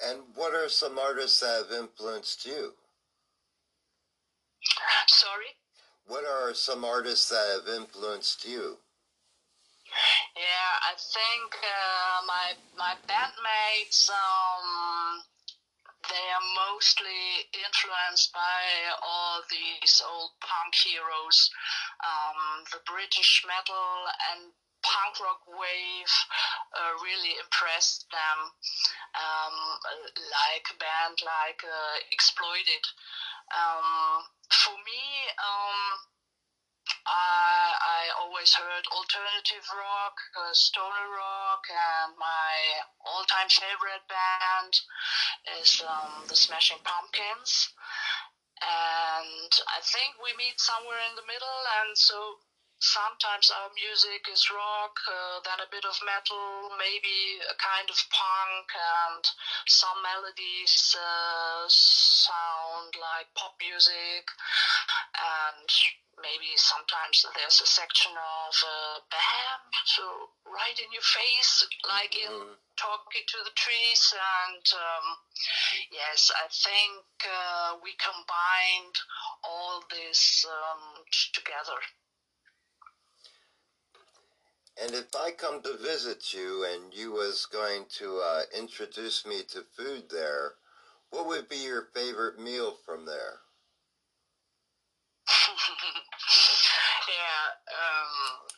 And 0.06 0.20
what 0.36 0.54
are 0.54 0.68
some 0.68 1.00
artists 1.00 1.40
that 1.40 1.64
have 1.70 1.80
influenced 1.80 2.46
you? 2.46 2.74
Sorry? 5.08 5.56
What 6.06 6.26
are 6.26 6.54
some 6.54 6.84
artists 6.84 7.30
that 7.30 7.62
have 7.64 7.74
influenced 7.74 8.46
you? 8.46 8.78
Yeah, 10.36 10.72
I 10.90 10.94
think 10.98 11.56
uh, 11.62 12.26
my 12.26 12.54
my 12.76 12.96
bandmates 13.08 14.10
um, 14.10 15.22
they 16.10 16.28
are 16.36 16.48
mostly 16.74 17.48
influenced 17.54 18.34
by 18.34 18.92
all 19.00 19.42
these 19.50 20.02
old 20.04 20.32
punk 20.42 20.76
heroes, 20.76 21.50
um, 22.04 22.66
the 22.72 22.82
British 22.86 23.46
metal 23.48 24.10
and 24.34 24.52
punk 24.84 25.20
rock 25.24 25.42
wave 25.48 26.14
uh, 26.76 26.94
really 27.04 27.40
impressed 27.40 28.06
them, 28.12 28.38
um, 29.16 29.56
like 30.14 30.68
a 30.70 30.78
band 30.78 31.18
like 31.24 31.64
uh, 31.64 31.96
Exploited. 32.12 32.84
Um, 33.52 34.24
for 34.52 34.76
me, 34.86 35.04
um, 35.40 35.80
I, 37.08 37.76
I 37.80 38.02
always 38.20 38.54
heard 38.54 38.84
alternative 38.92 39.66
rock, 39.76 40.16
uh, 40.36 40.54
stoner 40.54 41.08
rock, 41.16 41.64
and 41.72 42.16
my 42.20 42.84
all-time 43.08 43.50
favorite 43.50 44.04
band 44.08 44.74
is 45.60 45.84
um, 45.84 46.28
the 46.28 46.36
Smashing 46.36 46.80
Pumpkins. 46.84 47.72
And 48.64 49.52
I 49.68 49.80
think 49.84 50.16
we 50.24 50.32
meet 50.40 50.60
somewhere 50.60 51.00
in 51.10 51.16
the 51.16 51.28
middle, 51.28 51.62
and 51.84 51.98
so 51.98 52.40
sometimes 52.84 53.48
our 53.48 53.72
music 53.80 54.28
is 54.28 54.52
rock, 54.52 55.00
uh, 55.08 55.40
then 55.48 55.64
a 55.64 55.72
bit 55.72 55.88
of 55.88 55.96
metal, 56.04 56.68
maybe 56.76 57.40
a 57.48 57.56
kind 57.56 57.88
of 57.88 57.96
punk, 58.12 58.68
and 58.76 59.24
some 59.72 59.96
melodies 60.04 60.92
uh, 61.00 61.64
sound 61.72 62.92
like 63.00 63.32
pop 63.40 63.56
music, 63.64 64.28
and 65.16 65.70
maybe 66.20 66.52
sometimes 66.60 67.24
there's 67.40 67.64
a 67.64 67.70
section 67.72 68.12
of 68.12 68.54
uh, 68.60 69.00
bam, 69.08 69.60
so 69.88 70.04
right 70.44 70.76
in 70.76 70.92
your 70.92 71.08
face, 71.08 71.64
like 71.88 72.20
in 72.20 72.36
mm. 72.36 72.60
talking 72.76 73.24
to 73.32 73.40
the 73.48 73.56
trees, 73.56 74.04
and 74.12 74.66
um, 74.76 75.08
yes, 75.88 76.28
I 76.36 76.52
think 76.52 77.08
uh, 77.24 77.80
we 77.80 77.96
combined 77.96 78.96
all 79.48 79.88
this 79.88 80.44
um, 80.44 81.00
together. 81.32 81.80
And 84.82 84.96
if 84.96 85.16
I 85.16 85.32
come 85.32 85.62
to 85.62 85.78
visit 85.78 86.34
you 86.34 86.66
and 86.66 86.94
you 86.94 87.12
was 87.12 87.46
going 87.46 87.86
to 88.00 88.20
uh, 88.20 88.42
introduce 88.58 89.26
me 89.26 89.44
to 89.50 89.66
food 89.78 90.10
there, 90.10 90.56
what 91.12 91.28
would 91.28 91.48
be 91.48 91.58
your 91.58 91.90
favorite 91.94 92.40
meal 92.40 92.78
from 92.86 93.06
there? 93.06 93.42
yeah, 95.30 97.46
um, 97.70 98.50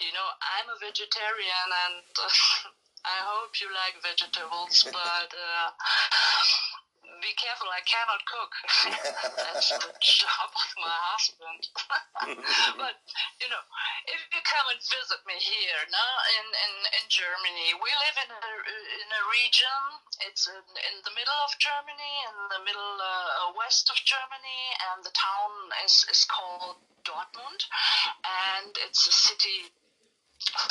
you 0.00 0.12
know, 0.14 0.28
I'm 0.38 0.70
a 0.70 0.78
vegetarian 0.78 1.68
and 1.86 2.04
I 3.04 3.18
hope 3.26 3.58
you 3.60 3.66
like 3.74 3.98
vegetables, 4.02 4.86
but 4.92 5.34
uh, 5.34 5.70
be 7.22 7.32
careful, 7.38 7.70
I 7.70 7.82
cannot 7.86 8.22
cook. 8.26 8.52
That's 9.38 9.70
the 9.70 9.94
job 10.02 10.50
of 10.50 10.70
my 10.74 10.98
husband. 11.14 11.62
but, 12.82 12.98
you 13.38 13.46
know, 13.46 13.62
if 14.10 14.20
you 14.34 14.42
come 14.42 14.66
and 14.74 14.82
visit 14.82 15.22
me 15.22 15.38
here 15.38 15.82
now 15.86 16.12
in, 16.34 16.46
in, 16.50 16.74
in 16.98 17.04
Germany, 17.06 17.78
we 17.78 17.90
live 18.02 18.18
in 18.26 18.30
a, 18.34 18.44
in 18.74 19.08
a 19.14 19.22
region, 19.30 19.80
it's 20.26 20.50
in, 20.50 20.58
in 20.58 20.96
the 21.06 21.14
middle 21.14 21.40
of 21.46 21.54
Germany, 21.62 22.14
in 22.26 22.36
the 22.50 22.62
middle 22.66 22.98
uh, 22.98 23.54
west 23.54 23.86
of 23.86 23.98
Germany, 24.02 24.62
and 24.90 25.06
the 25.06 25.14
town 25.14 25.50
is, 25.86 26.02
is 26.10 26.26
called 26.26 26.82
Dortmund, 27.06 27.62
and 28.26 28.74
it's 28.82 29.06
a 29.06 29.14
city 29.14 29.70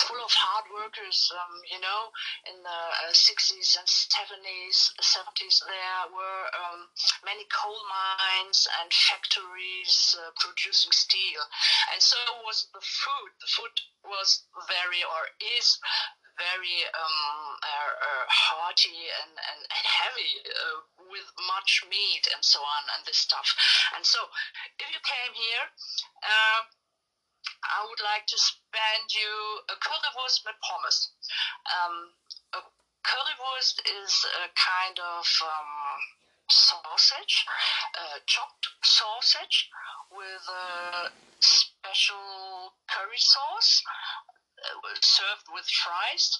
full 0.07 0.21
of 0.23 0.31
hard 0.31 0.65
workers. 0.73 1.31
Um, 1.33 1.61
you 1.71 1.79
know, 1.79 2.01
in 2.49 2.61
the 2.63 2.81
uh, 3.07 3.13
60s 3.13 3.77
and 3.79 3.87
70s, 3.87 4.93
70s, 5.01 5.63
there 5.65 6.05
were 6.11 6.43
um, 6.55 6.87
many 7.25 7.45
coal 7.49 7.79
mines 7.87 8.67
and 8.81 8.91
factories 8.91 10.15
uh, 10.19 10.31
producing 10.39 10.91
steel, 10.91 11.43
and 11.93 12.01
so 12.01 12.17
was 12.45 12.67
the 12.73 12.83
food. 12.83 13.31
The 13.39 13.49
food 13.49 13.75
was 14.03 14.43
very, 14.67 15.03
or 15.03 15.23
is 15.57 15.79
very 16.37 16.77
um, 16.95 17.59
uh, 17.61 18.25
hearty 18.27 19.11
and, 19.21 19.33
and, 19.35 19.61
and 19.61 19.85
heavy 19.85 20.33
uh, 20.47 20.77
with 21.11 21.27
much 21.45 21.83
meat 21.91 22.25
and 22.33 22.41
so 22.41 22.59
on 22.59 22.83
and 22.97 23.05
this 23.05 23.19
stuff. 23.19 23.45
And 23.95 24.05
so, 24.05 24.19
if 24.79 24.87
you 24.89 25.01
came 25.03 25.33
here, 25.35 25.65
uh, 26.23 26.59
I 27.63 27.85
would 27.87 28.03
like 28.03 28.25
to 28.27 28.37
spend 28.37 29.13
you 29.13 29.61
a 29.69 29.75
currywurst 29.79 30.45
with 30.45 30.57
pommes. 30.61 31.09
Um, 31.69 32.13
a 32.53 32.61
currywurst 33.05 33.79
is 33.85 34.13
a 34.43 34.47
kind 34.53 34.99
of 34.99 35.25
um, 35.41 36.01
sausage, 36.49 37.45
uh, 37.97 38.19
chopped 38.25 38.67
sausage 38.83 39.69
with 40.11 40.43
a 40.49 41.11
special 41.39 42.73
curry 42.87 43.17
sauce 43.17 43.81
uh, 44.61 44.99
served 45.01 45.47
with 45.53 45.65
fries 45.65 46.39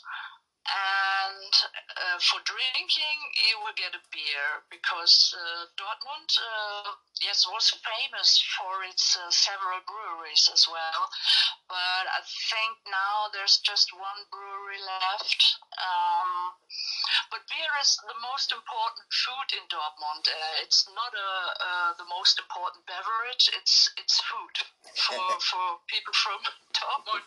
and 0.70 1.54
uh, 1.98 2.18
for 2.22 2.38
drinking 2.46 3.18
you 3.50 3.58
will 3.66 3.74
get 3.74 3.98
a 3.98 4.04
beer 4.14 4.62
because 4.70 5.34
uh, 5.34 5.66
Dortmund 5.74 6.30
uh, 6.38 6.94
yes 7.18 7.50
was 7.50 7.74
famous 7.82 8.38
for 8.58 8.86
its 8.86 9.18
uh, 9.18 9.30
several 9.34 9.82
breweries 9.90 10.50
as 10.54 10.70
well. 10.70 11.10
But 11.66 12.06
I 12.14 12.22
think 12.54 12.78
now 12.86 13.34
there's 13.34 13.58
just 13.66 13.90
one 13.90 14.22
brewery 14.30 14.82
left. 14.86 15.42
Um, 15.82 16.54
but 17.34 17.42
beer 17.50 17.74
is 17.82 17.98
the 18.06 18.18
most 18.22 18.54
important 18.54 19.08
food 19.10 19.50
in 19.58 19.66
Dortmund. 19.66 20.30
Uh, 20.30 20.62
it's 20.62 20.86
not 20.94 21.12
a, 21.18 21.32
uh, 21.58 21.92
the 21.98 22.06
most 22.06 22.38
important 22.38 22.86
beverage. 22.86 23.50
It's 23.58 23.90
it's 23.98 24.22
food 24.30 24.56
for 24.94 25.26
for 25.50 25.66
people 25.90 26.14
from 26.14 26.40
Dortmund. 26.78 27.26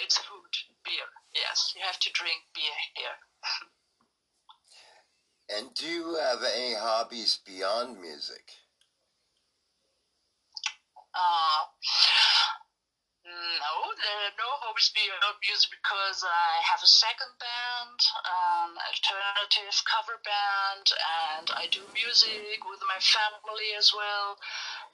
It's 0.00 0.16
food 0.18 0.54
beer 0.86 1.10
Yes, 1.36 1.74
you 1.76 1.82
have 1.84 2.00
to 2.00 2.10
drink 2.12 2.40
beer 2.54 2.72
here. 2.94 3.18
and 5.58 5.74
do 5.74 5.86
you 5.86 6.14
have 6.16 6.42
any 6.42 6.74
hobbies 6.74 7.38
beyond 7.44 8.00
music? 8.00 8.52
Uh, 11.12 11.68
no, 13.26 13.74
there 14.00 14.32
are 14.32 14.36
no 14.40 14.48
hobbies 14.64 14.88
beyond 14.96 15.36
music 15.44 15.76
because 15.76 16.24
I 16.24 16.64
have 16.64 16.80
a 16.80 16.88
second 16.88 17.36
band, 17.36 18.00
an 18.24 18.80
alternative 18.80 19.76
cover 19.84 20.16
band, 20.24 20.88
and 20.96 21.52
I 21.52 21.68
do 21.68 21.84
music 21.92 22.64
with 22.64 22.80
my 22.88 22.96
family 23.00 23.76
as 23.76 23.92
well. 23.92 24.40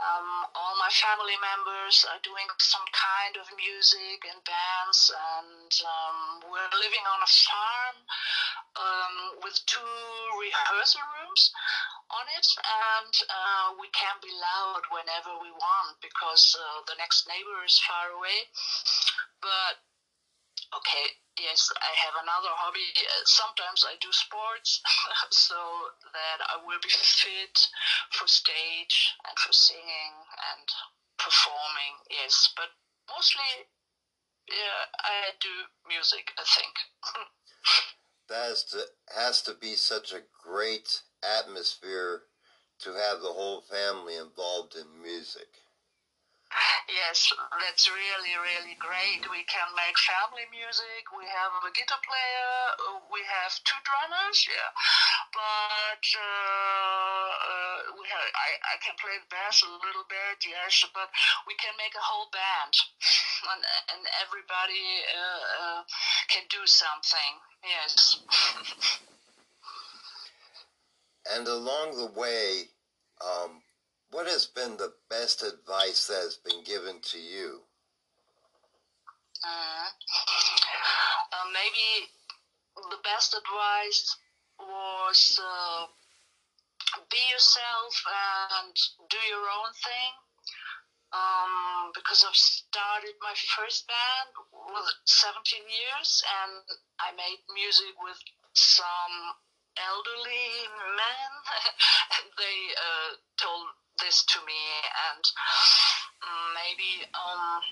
Um, 0.01 0.29
all 0.57 0.75
my 0.81 0.91
family 0.93 1.37
members 1.41 2.07
are 2.09 2.21
doing 2.25 2.49
some 2.59 2.85
kind 2.93 3.37
of 3.37 3.47
music 3.57 4.25
and 4.25 4.41
bands, 4.45 5.13
and 5.13 5.73
um, 5.85 6.19
we're 6.49 6.73
living 6.81 7.05
on 7.05 7.21
a 7.21 7.31
farm 7.31 7.97
um, 8.79 9.15
with 9.45 9.57
two 9.67 9.97
rehearsal 10.41 11.05
rooms. 11.21 11.53
on 12.13 12.27
it, 12.37 12.49
and 12.61 13.15
uh, 13.33 13.69
we 13.81 13.89
can 13.97 14.17
be 14.21 14.29
loud 14.29 14.85
whenever 14.93 15.33
we 15.41 15.49
want 15.49 15.97
because 16.05 16.53
uh, 16.57 16.85
the 16.85 16.97
next 17.01 17.25
neighbor 17.25 17.65
is 17.65 17.81
far 17.81 18.13
away. 18.13 18.49
But 19.41 19.81
okay, 20.77 21.07
yes, 21.41 21.71
I 21.77 21.93
have 22.07 22.17
another 22.23 22.53
hobby. 22.57 22.85
Uh, 22.97 23.25
sometimes 23.25 23.85
I 23.87 23.97
do 24.01 24.09
sports 24.13 24.81
so 25.31 25.59
that 26.13 26.39
I 26.49 26.61
will 26.65 26.81
be 26.83 26.93
fit 26.93 27.57
for 28.13 28.27
stage 28.27 29.15
and 29.29 29.37
for 29.39 29.53
singing 29.53 30.15
and 30.53 30.67
performing. 31.19 31.95
Yes, 32.11 32.53
but 32.57 32.73
mostly, 33.09 33.69
yeah, 34.49 34.81
I 35.05 35.37
do 35.41 35.55
music. 35.89 36.33
I 36.39 36.45
think. 36.45 36.75
that 38.29 38.49
has 38.49 38.65
to, 38.73 38.81
has 39.15 39.43
to 39.43 39.55
be 39.55 39.75
such 39.77 40.13
a 40.13 40.27
great 40.43 41.03
atmosphere 41.23 42.23
to 42.81 42.91
have 42.95 43.21
the 43.21 43.33
whole 43.33 43.63
family 43.63 44.17
involved 44.17 44.75
in 44.75 45.03
music. 45.03 45.62
Yes, 46.89 47.33
that's 47.57 47.89
really, 47.89 48.35
really 48.37 48.77
great. 48.77 49.25
We 49.31 49.45
can 49.49 49.69
make 49.73 49.97
family 49.97 50.45
music. 50.53 51.09
We 51.17 51.25
have 51.25 51.53
a 51.65 51.73
guitar 51.73 52.01
player. 52.05 52.53
We 53.09 53.25
have 53.25 53.53
two 53.65 53.81
drummers. 53.81 54.39
Yeah, 54.45 54.71
but 55.33 56.05
uh, 56.05 57.29
uh, 57.33 57.77
we 57.97 58.05
have. 58.13 58.25
I, 58.37 58.51
I 58.61 58.77
can 58.85 58.93
play 59.01 59.17
the 59.17 59.29
bass 59.33 59.65
a 59.65 59.73
little 59.73 60.05
bit. 60.09 60.45
Yes, 60.45 60.85
but 60.93 61.09
we 61.49 61.57
can 61.57 61.73
make 61.81 61.97
a 61.97 62.05
whole 62.05 62.29
band, 62.29 62.75
and 63.49 63.63
and 63.97 64.03
everybody 64.21 64.85
uh, 65.09 65.43
uh 65.57 65.81
can 66.29 66.45
do 66.53 66.61
something. 66.69 67.33
Yes. 67.65 68.21
and 71.33 71.49
along 71.49 71.97
the 71.97 72.13
way, 72.13 72.69
um, 73.25 73.63
what 74.13 74.29
has 74.29 74.47
been 74.47 74.77
the 74.77 74.93
best 75.09 75.43
advice 75.43 76.07
that 76.07 76.21
has 76.21 76.39
been 76.45 76.63
given 76.65 77.01
to 77.01 77.19
you? 77.19 77.61
Uh, 79.43 79.89
uh, 81.33 81.49
maybe 81.51 82.13
the 82.77 83.01
best 83.03 83.35
advice 83.35 84.17
was 84.61 85.41
uh, 85.41 85.87
be 87.11 87.19
yourself 87.33 87.95
and 88.07 88.77
do 89.09 89.21
your 89.29 89.49
own 89.49 89.73
thing. 89.81 90.13
Um, 91.13 91.93
because 91.93 92.25
I've 92.25 92.37
started 92.37 93.13
my 93.21 93.37
first 93.53 93.85
band 93.85 94.33
with 94.49 94.89
17 95.05 95.61
years 95.61 96.25
and 96.25 96.65
I 97.05 97.13
made 97.13 97.45
music 97.53 97.93
with 98.01 98.17
some 98.57 99.37
elderly 99.77 100.49
men 100.97 101.33
and 102.17 102.27
they 102.41 102.59
uh, 102.73 103.11
told 103.37 103.52
this 104.03 104.27
to 104.35 104.39
me, 104.43 104.63
and 105.15 105.25
maybe 106.59 107.07
um, 107.15 107.63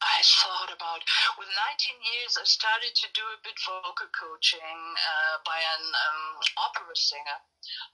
I 0.00 0.24
thought 0.24 0.72
about 0.72 1.04
with 1.36 1.48
19 1.52 2.00
years 2.00 2.40
I 2.40 2.48
started 2.48 2.96
to 2.96 3.08
do 3.12 3.20
a 3.28 3.42
bit 3.44 3.60
vocal 3.60 4.08
coaching 4.16 4.80
uh, 4.96 5.36
by 5.44 5.60
an 5.60 5.84
um, 5.84 6.40
opera 6.64 6.96
singer, 6.96 7.38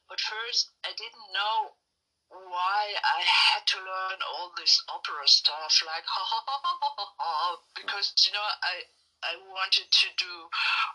but 0.06 0.22
first 0.22 0.70
I 0.86 0.94
didn't 0.94 1.34
know 1.34 1.74
why 2.30 2.94
I 2.94 3.22
had 3.22 3.66
to 3.74 3.78
learn 3.82 4.18
all 4.22 4.54
this 4.54 4.78
opera 4.86 5.26
stuff 5.26 5.82
like 5.82 6.06
ha 6.06 6.22
ha 6.22 6.40
ha 6.46 6.56
ha 6.62 6.74
ha 6.78 7.06
ha 7.18 7.58
because 7.74 8.14
you 8.22 8.30
know 8.30 8.46
I 8.62 8.86
I 9.26 9.34
wanted 9.50 9.90
to 9.90 10.08
do 10.18 10.32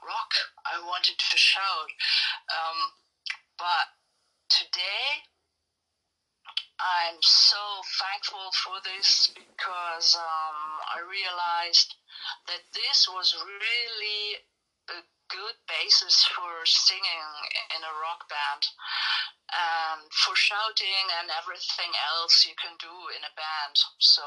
rock. 0.07 0.31
I 0.63 0.79
wanted 0.79 1.19
to 1.19 1.35
shout. 1.35 1.91
Um, 2.47 2.79
but 3.59 3.91
today 4.47 5.27
I'm 6.81 7.21
so 7.21 7.61
thankful 8.01 8.49
for 8.65 8.81
this 8.81 9.29
because 9.37 10.17
um, 10.17 10.59
I 10.89 11.05
realized 11.05 11.93
that 12.47 12.65
this 12.73 13.05
was 13.05 13.37
really 13.37 14.41
a 14.89 14.99
good 15.29 15.57
basis 15.69 16.25
for 16.33 16.65
singing 16.65 17.29
in 17.77 17.81
a 17.85 17.97
rock 18.01 18.25
band 18.27 18.63
and 19.51 20.09
for 20.25 20.35
shouting 20.35 21.05
and 21.21 21.29
everything 21.37 21.91
else 22.17 22.45
you 22.49 22.55
can 22.57 22.73
do 22.81 22.95
in 23.13 23.21
a 23.23 23.33
band. 23.37 23.75
So 23.99 24.23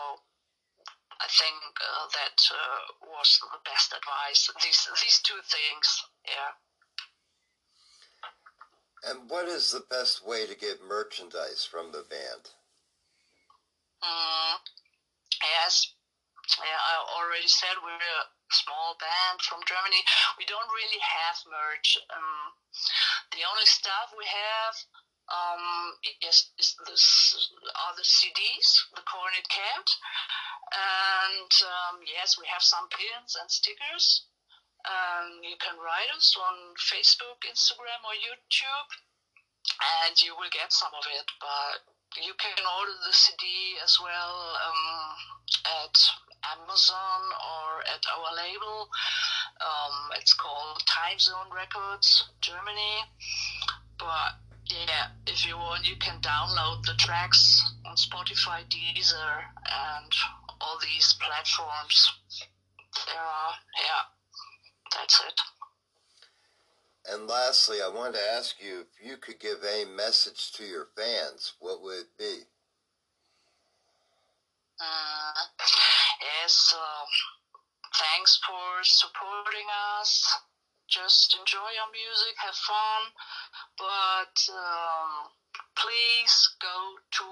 I 1.20 1.26
think 1.26 1.58
uh, 1.80 2.06
that 2.12 2.38
uh, 2.54 2.80
was 3.18 3.38
the 3.40 3.62
best 3.66 3.94
advice. 3.94 4.50
These 4.62 4.82
these 5.02 5.18
two 5.22 5.40
things, 5.46 5.86
yeah. 6.26 6.54
And 9.04 9.28
what 9.28 9.48
is 9.48 9.70
the 9.70 9.84
best 9.90 10.24
way 10.24 10.46
to 10.46 10.56
get 10.56 10.80
merchandise 10.80 11.68
from 11.68 11.92
the 11.92 12.04
band? 12.08 12.56
Mm, 14.00 14.56
yes, 15.42 15.92
yeah, 16.60 16.76
I 16.76 16.94
already 17.20 17.48
said 17.48 17.80
we're 17.80 17.96
a 17.96 18.28
small 18.52 18.96
band 19.00 19.40
from 19.40 19.64
Germany. 19.64 20.00
We 20.36 20.44
don't 20.44 20.68
really 20.68 21.00
have 21.00 21.36
merch. 21.48 21.96
Um, 22.12 22.52
the 23.32 23.44
only 23.48 23.64
stuff 23.64 24.12
we 24.12 24.28
have 24.28 24.74
um, 25.32 25.64
is, 26.20 26.52
is 26.60 26.76
this, 26.84 27.04
are 27.64 27.96
the 27.96 28.04
CDs, 28.04 28.68
the 28.92 29.04
Cornered 29.08 29.48
Cat. 29.48 29.88
And 30.72 31.52
um, 31.64 32.04
yes, 32.04 32.36
we 32.36 32.44
have 32.52 32.62
some 32.62 32.88
pins 32.92 33.36
and 33.40 33.48
stickers. 33.48 34.28
Um, 34.84 35.40
you 35.40 35.56
can 35.56 35.80
write 35.80 36.12
us 36.12 36.36
on 36.36 36.76
Facebook, 36.76 37.40
Instagram, 37.48 38.04
or 38.04 38.16
YouTube, 38.16 38.90
and 40.04 40.14
you 40.20 40.36
will 40.36 40.52
get 40.52 40.72
some 40.72 40.92
of 40.92 41.04
it. 41.08 41.26
But 41.40 41.88
you 42.20 42.34
can 42.36 42.60
order 42.60 42.92
the 43.06 43.12
CD 43.12 43.80
as 43.82 43.98
well 44.00 44.36
um, 44.60 45.14
at 45.64 45.96
Amazon 46.52 47.20
or 47.32 47.80
at 47.88 48.04
our 48.12 48.30
label. 48.36 48.88
Um, 49.60 50.12
it's 50.20 50.34
called 50.34 50.82
Time 50.86 51.18
Zone 51.18 51.50
Records, 51.54 52.28
Germany. 52.40 53.08
But 53.98 54.36
yeah, 54.68 55.16
if 55.26 55.46
you 55.46 55.56
want, 55.56 55.88
you 55.88 55.96
can 55.96 56.20
download 56.20 56.84
the 56.84 56.94
tracks 56.98 57.62
on 57.86 57.96
Spotify, 57.96 58.64
Deezer, 58.68 59.48
and 59.64 60.12
all 60.60 60.78
these 60.80 61.14
platforms. 61.20 62.12
There 63.06 63.18
are, 63.18 63.54
yeah. 63.80 64.04
That's 64.94 65.20
it. 65.26 65.40
And 67.06 67.26
lastly, 67.26 67.78
I 67.84 67.88
wanted 67.88 68.14
to 68.14 68.32
ask 68.32 68.56
you 68.62 68.80
if 68.80 69.06
you 69.06 69.16
could 69.18 69.38
give 69.38 69.58
a 69.62 69.84
message 69.84 70.52
to 70.52 70.64
your 70.64 70.88
fans, 70.96 71.52
what 71.58 71.82
would 71.82 71.98
it 71.98 72.18
be? 72.18 72.48
Uh, 74.80 75.44
yes, 76.22 76.74
uh, 76.74 77.04
thanks 77.94 78.40
for 78.46 78.82
supporting 78.82 79.68
us. 80.00 80.32
Just 80.88 81.36
enjoy 81.38 81.68
your 81.76 81.90
music, 81.92 82.34
have 82.38 82.54
fun, 82.54 83.02
but 83.78 84.36
um, 84.54 85.28
please 85.76 86.56
go 86.60 86.76
to 87.18 87.26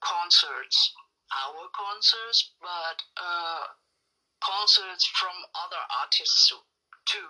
concerts. 0.00 0.92
Our 1.28 1.68
concerts, 1.76 2.52
but 2.60 2.98
uh, 3.16 3.64
concerts 4.40 5.06
from 5.16 5.36
other 5.64 5.80
artists 6.00 6.52
too. 7.08 7.28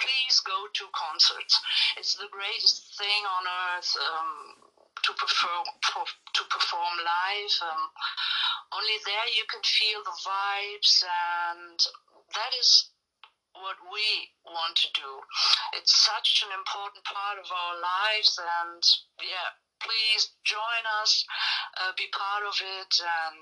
Please 0.00 0.40
go 0.40 0.64
to 0.72 0.84
concerts. 0.96 1.54
It's 2.00 2.16
the 2.16 2.32
greatest 2.32 2.96
thing 2.96 3.22
on 3.28 3.44
earth 3.44 3.92
um, 4.00 4.32
to 5.04 5.12
perform 5.12 5.68
to 5.68 6.42
perform 6.48 6.94
live. 7.04 7.54
Um, 7.68 7.84
only 8.72 8.96
there 9.04 9.28
you 9.36 9.44
can 9.52 9.60
feel 9.60 10.00
the 10.00 10.16
vibes, 10.24 11.04
and 11.04 11.78
that 12.32 12.52
is 12.56 12.88
what 13.52 13.76
we 13.92 14.32
want 14.48 14.76
to 14.80 14.88
do. 14.96 15.10
It's 15.76 15.92
such 15.92 16.48
an 16.48 16.52
important 16.56 17.04
part 17.04 17.36
of 17.36 17.48
our 17.52 17.76
lives, 17.76 18.40
and 18.40 18.80
yeah, 19.20 19.52
please 19.84 20.32
join 20.48 20.84
us, 21.04 21.28
uh, 21.76 21.92
be 21.98 22.08
part 22.16 22.48
of 22.48 22.56
it, 22.56 22.92
and 23.04 23.36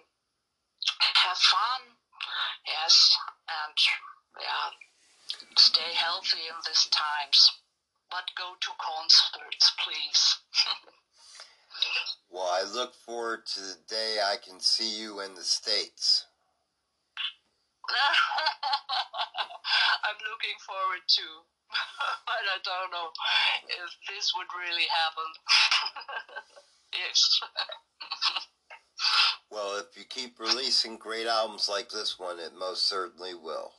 have 1.22 1.38
fun. 1.38 1.94
Yes, 2.66 3.14
and 3.46 3.76
yeah 4.42 4.88
stay 5.56 5.92
healthy 5.94 6.48
in 6.48 6.56
these 6.66 6.86
times, 6.90 7.52
but 8.10 8.24
go 8.36 8.54
to 8.60 8.70
concerts, 8.80 9.72
please. 9.82 10.38
well, 12.30 12.48
I 12.48 12.62
look 12.62 12.94
forward 12.94 13.46
to 13.54 13.60
the 13.60 13.76
day 13.88 14.18
I 14.24 14.36
can 14.36 14.60
see 14.60 15.00
you 15.00 15.20
in 15.20 15.34
the 15.34 15.42
States. 15.42 16.26
I'm 20.04 20.20
looking 20.30 20.58
forward 20.66 21.04
to, 21.08 21.26
but 22.26 22.44
I 22.44 22.58
don't 22.64 22.92
know 22.92 23.10
if 23.68 23.90
this 24.08 24.32
would 24.36 24.48
really 24.56 24.86
happen. 24.88 25.28
yes. 26.92 27.40
well, 29.50 29.78
if 29.78 29.96
you 29.96 30.04
keep 30.08 30.38
releasing 30.38 30.96
great 30.96 31.26
albums 31.26 31.68
like 31.68 31.90
this 31.90 32.18
one, 32.18 32.38
it 32.38 32.52
most 32.58 32.86
certainly 32.86 33.34
will. 33.34 33.77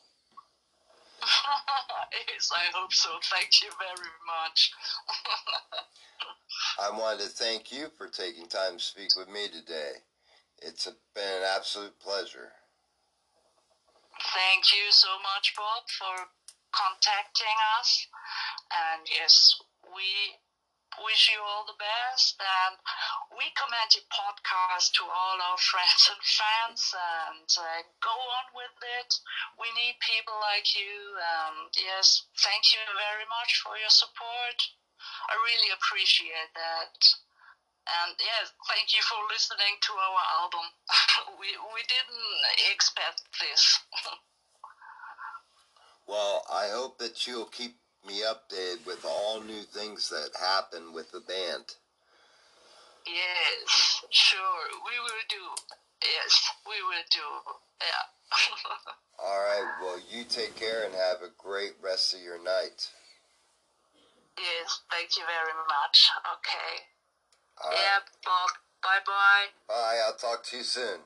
Yes, 2.11 2.49
I 2.53 2.65
hope 2.75 2.93
so. 2.93 3.09
Thank 3.31 3.61
you 3.61 3.69
very 3.77 4.11
much. 4.25 4.71
I 6.79 6.91
wanted 6.91 7.23
to 7.23 7.29
thank 7.29 7.71
you 7.71 7.87
for 7.97 8.07
taking 8.07 8.47
time 8.47 8.77
to 8.77 8.83
speak 8.83 9.15
with 9.17 9.29
me 9.29 9.47
today. 9.47 10.03
It's 10.61 10.85
been 11.15 11.23
an 11.23 11.43
absolute 11.55 11.97
pleasure. 11.99 12.51
Thank 14.35 14.73
you 14.73 14.91
so 14.91 15.07
much, 15.23 15.53
Bob, 15.55 15.83
for 15.87 16.27
contacting 16.71 17.57
us. 17.79 18.07
And 18.69 19.07
yes, 19.07 19.55
we 19.95 20.35
wish 20.97 21.29
you 21.29 21.39
all 21.45 21.65
the 21.69 21.77
best. 21.77 22.41
And 22.41 22.75
we 23.37 23.45
commend 23.53 23.93
your 23.93 24.07
podcast 24.09 24.97
to 24.97 25.03
all 25.05 25.37
our 25.37 25.61
friends 25.69 26.09
and 26.09 26.23
fans. 26.23 26.81
And 26.95 27.49
uh, 27.53 27.81
go 28.01 28.13
on 28.13 28.47
with 28.57 28.77
it. 29.01 29.11
We 29.61 29.69
need 29.77 30.01
people 30.01 30.37
like 30.41 30.73
you. 30.73 30.93
Um, 31.19 31.69
yes, 31.77 32.25
thank 32.41 32.73
you 32.73 32.81
very 32.97 33.27
much 33.29 33.61
for 33.61 33.77
your 33.77 33.93
support. 33.93 34.57
I 35.29 35.35
really 35.45 35.71
appreciate 35.71 36.51
that. 36.57 36.97
And 37.89 38.13
yes, 38.21 38.53
thank 38.69 38.93
you 38.93 39.01
for 39.01 39.17
listening 39.33 39.81
to 39.81 39.93
our 39.97 40.23
album. 40.41 40.65
we 41.41 41.49
we 41.73 41.81
didn't 41.89 42.37
expect 42.69 43.25
this. 43.41 43.79
well, 46.07 46.45
I 46.51 46.69
hope 46.69 46.99
that 46.99 47.25
you'll 47.25 47.49
keep 47.49 47.77
me 48.09 48.23
updated 48.25 48.85
with 48.87 49.05
all 49.05 49.41
new 49.41 49.61
things 49.61 50.09
that 50.09 50.33
happen 50.39 50.93
with 50.93 51.11
the 51.11 51.21
band. 51.21 51.77
Yes, 53.05 54.01
sure, 54.09 54.65
we 54.85 54.97
will 54.99 55.25
do. 55.29 55.45
Yes, 56.01 56.49
we 56.65 56.81
will 56.81 57.05
do. 57.11 57.53
Yeah. 57.79 58.05
all 59.23 59.39
right, 59.39 59.69
well, 59.81 59.99
you 60.09 60.23
take 60.23 60.55
care 60.55 60.85
and 60.85 60.93
have 60.93 61.21
a 61.21 61.31
great 61.37 61.73
rest 61.81 62.13
of 62.15 62.21
your 62.21 62.43
night. 62.43 62.89
Yes, 64.37 64.81
thank 64.89 65.17
you 65.17 65.23
very 65.27 65.53
much. 65.53 66.09
Okay. 66.33 66.83
All 67.63 67.71
yeah. 67.71 67.99
Bob. 68.25 68.49
Bye 68.81 69.03
bye. 69.05 69.47
Bye, 69.67 69.99
I'll 70.07 70.15
talk 70.15 70.43
to 70.45 70.57
you 70.57 70.63
soon. 70.63 70.99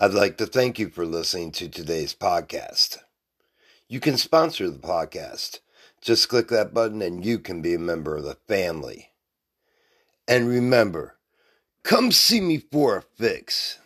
I'd 0.00 0.14
like 0.14 0.38
to 0.38 0.46
thank 0.46 0.78
you 0.78 0.88
for 0.88 1.04
listening 1.04 1.52
to 1.52 1.68
today's 1.68 2.14
podcast. 2.14 2.98
You 3.88 4.00
can 4.00 4.16
sponsor 4.16 4.68
the 4.70 4.78
podcast. 4.78 5.60
Just 6.00 6.28
click 6.28 6.48
that 6.48 6.74
button 6.74 7.02
and 7.02 7.24
you 7.24 7.38
can 7.38 7.60
be 7.60 7.74
a 7.74 7.78
member 7.78 8.16
of 8.16 8.24
the 8.24 8.38
family. 8.48 9.12
And 10.26 10.48
remember, 10.48 11.18
come 11.84 12.10
see 12.10 12.40
me 12.40 12.58
for 12.58 12.96
a 12.96 13.02
fix. 13.02 13.78